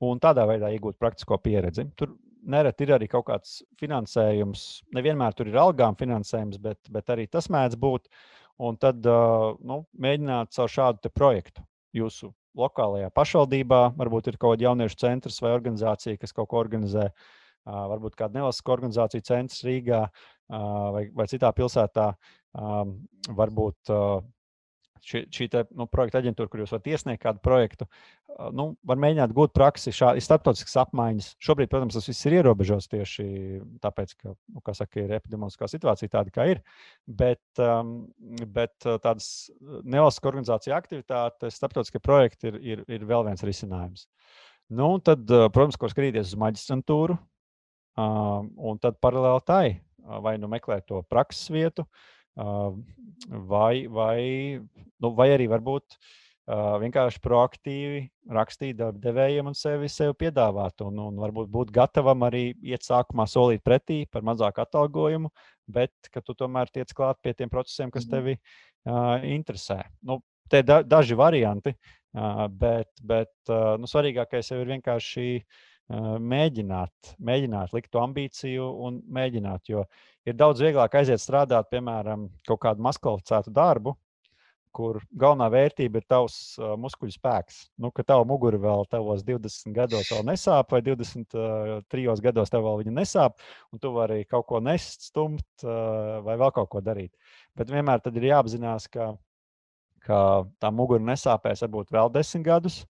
[0.00, 1.86] un tādā veidā iegūt praktisko pieredzi.
[1.96, 4.82] Tur nereti ir arī kaut kāds finansējums.
[4.96, 8.08] Nevienmēr tur ir algām finansējums, bet, bet arī tas mēdz būt.
[8.62, 11.64] Un tad nu, mēģināt caur šādu projektu
[11.96, 17.08] jūsu lokālajā pašvaldībā, varbūt ir kaut kāda jauniešu centrs vai organizācija, kas kaut ko organizē.
[17.62, 20.02] Varbūt kāda nevalstiska organizācija centrs Rīgā
[20.50, 22.08] vai, vai citā pilsētā.
[23.42, 23.92] Varbūt
[25.06, 27.86] šī, šī te, nu, projekta aģentūra, kur jūs varat iesniegt kādu projektu,
[28.56, 31.32] nu, var mēģināt gūt praksi, šādi starptautiskas apmaiņas.
[31.42, 33.26] Šobrīd, protams, tas viss ir ierobežots tieši
[33.82, 36.62] tāpēc, ka, nu, kā saka, ir epidemioloģiskā situācija tāda, kā ir.
[37.06, 37.94] Bet, um,
[38.54, 44.06] bet tādas nevalstiskā organizācija aktivitātes, starptautiskie projekti ir, ir, ir vēl viens risinājums.
[44.72, 47.18] Nu, tad, protams, ko skatīties uz maģistrantūru,
[48.00, 49.64] un tad paralēli tai
[50.02, 51.84] vai nu meklēt to prakses vietu,
[52.36, 54.60] vai, vai,
[55.00, 55.96] nu, vai arī varbūt
[56.82, 58.00] vienkārši proaktīvi
[58.34, 60.82] rakstīt darbdevējiem un sevi, sevi piedāvāt.
[60.82, 65.30] Un, un varbūt būt gatavam arī iet sākumā solīt pretī par mazāku atalgojumu,
[65.70, 68.12] bet ka tu tomēr tiec klāt pie tiem procesiem, kas mhm.
[68.12, 69.84] tevi uh, interesē.
[70.02, 70.18] Nu,
[70.50, 75.60] te da, daži varianti, uh, bet, bet uh, nu, svarīgākais jau ir vienkārši uh,
[75.92, 79.68] mēģināt, mēģināt likt to ambīciju un mēģināt.
[79.72, 79.84] Jo
[80.28, 83.96] ir daudz vieglāk aiziet strādāt, piemēram, kaut kādu maskalificētu darbu,
[84.72, 87.58] kur galvenā vērtība ir tavs uh, muskuļu spēks.
[87.82, 92.64] Nu, ka tava mugura vēl tavos 20 gados vēl nesāp, vai 23 uh, gados tev
[92.66, 93.36] vēl viņa nesāp,
[93.72, 97.12] un tu vari kaut ko nest, stumt uh, vai vēl kaut ko darīt.
[97.58, 99.12] Bet vienmēr ir jāapzinās, ka,
[100.06, 100.22] ka
[100.62, 102.82] tā mugura nesāpēs varbūt vēl 10 gadus.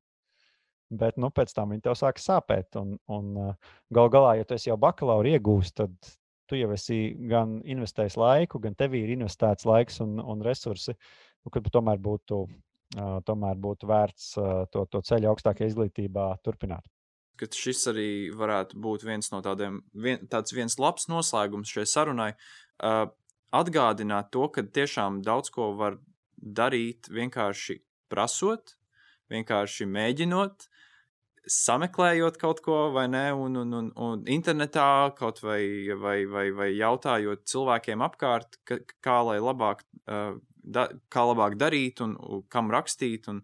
[0.93, 2.77] Bet nu, pēc tam viņi tev sāk sāpēt.
[2.77, 3.55] Un, un
[3.95, 5.95] gal galā, ja tu jau bakalaura iegūsi, tad
[6.51, 11.53] tu jau esi gan investējis laiku, gan tevī ir investēts laiks un, un resursi, nu,
[11.55, 12.43] kad tomēr būtu,
[13.29, 14.27] tomēr būtu vērts
[14.75, 16.85] to, to ceļu augstākajā izglītībā turpināt.
[17.41, 22.35] Kad šis arī varētu būt viens no tādiem, vien, tāds viens labs noslēgums šai sarunai,
[22.85, 23.07] uh,
[23.53, 25.97] atgādināt to, ka tiešām daudz ko var
[26.37, 27.79] darīt vienkārši
[28.13, 28.77] prasot,
[29.33, 30.69] vienkārši mēģinot,
[31.51, 35.63] sameklējot kaut ko, vai ne, un, un, un, un internetā kaut vai,
[35.99, 42.05] vai, vai, vai jautājot cilvēkiem apkārt, ka, kā lai labāk, uh, da, kā labāk darīt
[42.05, 43.27] un, un kam rakstīt.
[43.33, 43.43] Un,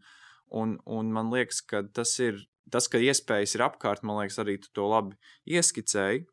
[0.54, 4.58] un, un man liekas, ka tas ir tas, ka iespējas ir apkārt, man liekas, arī
[4.62, 5.16] tu to labi
[5.58, 6.26] ieskicēji.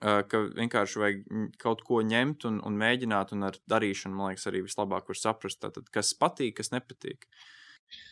[0.00, 1.24] Uh, ka vienkārši vajag
[1.60, 5.60] kaut ko ņemt un, un mēģināt, un ar darīšanu, man liekas, arī vislabāk var saprast,
[5.60, 7.28] tātad, kas patīk, kas nepatīk.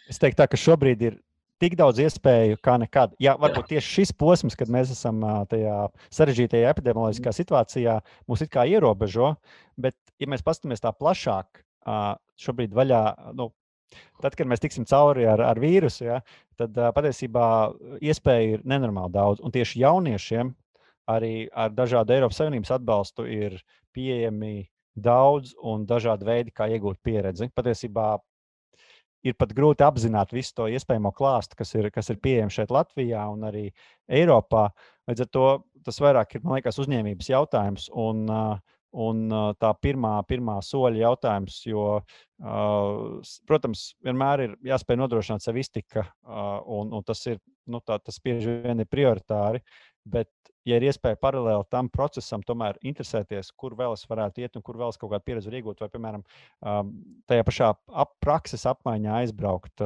[0.08, 1.18] Es teiktu, tā, ka šobrīd ir
[1.62, 3.14] tik daudz iespēju kā nekad.
[3.22, 5.20] Jā, varbūt tieši šis posms, kad mēs esam
[5.50, 5.76] tajā
[6.14, 7.98] sarežģītajā epidemioloģiskā situācijā,
[8.30, 9.34] mūs it kā ierobežo,
[9.80, 11.64] bet, ja mēs paskatāmies tā plašāk,
[12.38, 13.02] šobrīd vaļā.
[13.38, 13.52] Nu,
[14.20, 16.18] Tad, kad mēs tiksim cauri ar, ar vīrusu, ja,
[16.60, 17.44] tad patiesībā
[18.04, 19.40] iespēju ir nenormāli daudz.
[19.40, 20.50] Un tieši jauniešiem
[21.08, 23.56] arī ar dažādu Eiropas Savienības atbalstu ir
[23.96, 27.48] pieejami daudz un dažādi veidi, kā iegūt pieredzi.
[27.56, 28.18] Patiesībā
[29.26, 33.24] ir pat grūti apzināt visu to iespējamo klāstu, kas ir, kas ir pieejams šeit Latvijā
[33.32, 33.68] un arī
[34.08, 34.68] Eiropā.
[35.10, 35.46] Līdz ar to
[35.86, 38.26] tas vairāk ir liekas, uzņēmības jautājums un,
[38.92, 41.60] un tā pirmā, pirmā soļa jautājums.
[41.68, 41.86] Jo,
[43.48, 47.40] protams, vienmēr ir jāspēj nodrošināt sev iztika, un, un tas, ir,
[47.70, 49.62] nu, tā, tas bieži vien ir prioritāri.
[50.08, 50.30] Bet
[50.68, 54.78] ja ir iespēja paralēli tam procesam, tomēr interesēties, kur vēl es varētu iet un kur
[54.80, 56.24] vēl es kaut kādu pieredzi iegūt, vai, piemēram,
[57.30, 57.70] tajā pašā
[58.04, 59.84] ap prakses apmaiņā aizbraukt,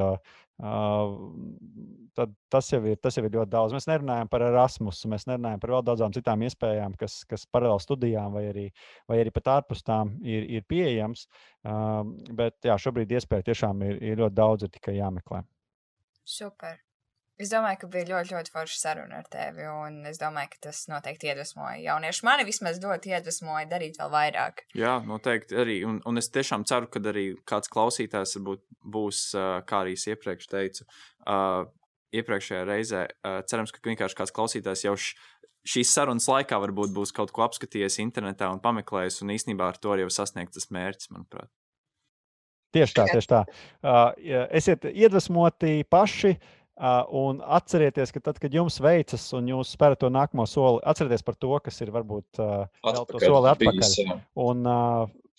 [2.19, 3.75] tad tas jau, ir, tas jau ir ļoti daudz.
[3.75, 8.37] Mēs nerunājam par Erasmus, mēs nerunājam par vēl daudzām citām iespējām, kas, kas paralēli studijām
[8.37, 8.69] vai arī,
[9.11, 11.27] vai arī pat ārpus tām ir, ir pieejams.
[12.43, 15.43] Bet jā, šobrīd iespēja tiešām ir, ir ļoti daudz, ir tikai jāmeklē.
[16.23, 16.79] Super.
[17.43, 20.85] Es domāju, ka bija ļoti, ļoti forša saruna ar tevi, un es domāju, ka tas
[20.91, 22.23] noteikti iedvesmoja jauniešu.
[22.29, 24.63] Mani vismaz ļoti iedvesmoja darīt vēl vairāk.
[24.79, 25.81] Jā, noteikti arī.
[25.89, 28.63] Un, un es tiešām ceru, ka arī kāds klausītājs varbūt
[28.95, 29.25] būs,
[29.67, 30.87] kā arī es iepriekš teicu,
[31.27, 31.65] uh,
[32.15, 33.03] iepriekšējā reizē.
[33.25, 35.19] Uh, cerams, ka vienkārši kāds klausītājs jau š,
[35.75, 39.97] šīs sarunas laikā varbūt būs kaut ko apskatījies internetā un pameklējis, un īsnībā ar to
[39.97, 41.51] arī jau sasniegts tas mērķis, manuprāt.
[42.73, 43.45] Tieši tā, tieši tā.
[43.85, 46.37] Uh, esiet iedvesmoti paši.
[46.39, 50.81] Uh, Uh, un atcerieties, ka tad, kad jums veicas un jūs spērat to nākamo soli,
[50.89, 53.83] atcerieties par to, kas ir varbūt vēl to soli atpakaļ.
[53.83, 54.65] Bijis, un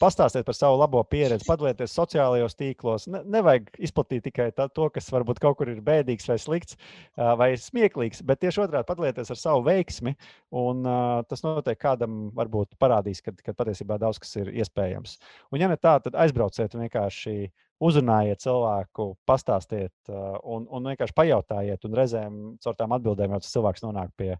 [0.01, 3.07] pastāstiet par savu labo pieredzi, padalieties sociālajos tīklos.
[3.11, 6.77] Ne, nevajag izplatīt tikai tā, to, kas varbūt kaut kur ir bēdīgs vai slikts
[7.15, 10.15] vai smieklīgs, bet tieši otrādi padalieties ar savu veiksmi.
[10.63, 10.83] Un,
[11.29, 15.17] tas noteikti kādam varbūt parādīs, ka patiesībā daudz kas ir iespējams.
[15.51, 17.37] Un, ja ne tā, tad aizbrauciet vienkārši
[17.83, 21.87] uzrunājiet cilvēku, pastāstiet un, un vienkārši pajautājiet.
[21.87, 24.31] Un reizēm caur tām atbildēm jau tas cilvēks nonāk pie,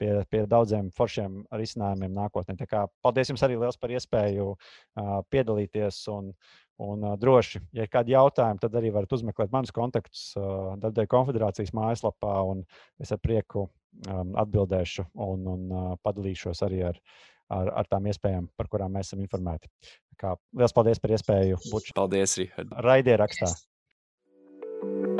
[0.00, 2.56] pie, pie daudziem foršiem risinājumiem nākotnē.
[2.60, 6.04] Tā kā, paldies jums arī liels par iespēju uh, piedalīties.
[6.14, 6.34] Un,
[6.82, 11.06] Un, uh, droši, ja ir kādi jautājumi, tad arī varat uzmeklēt manus kontaktus uh, Dabdēļ
[11.12, 12.32] konfederācijas mājaslapā.
[12.98, 13.68] Es ar prieku
[14.08, 16.98] um, atbildēšu un, un uh, padalīšos arī ar,
[17.52, 19.70] ar, ar tām iespējām, par kurām mēs esam informēti.
[20.20, 21.96] Kā, liels paldies par iespēju būt šeit.
[21.98, 22.74] Paldies, Rihard.
[22.86, 23.50] Raidierakstā.
[23.50, 25.11] Yes.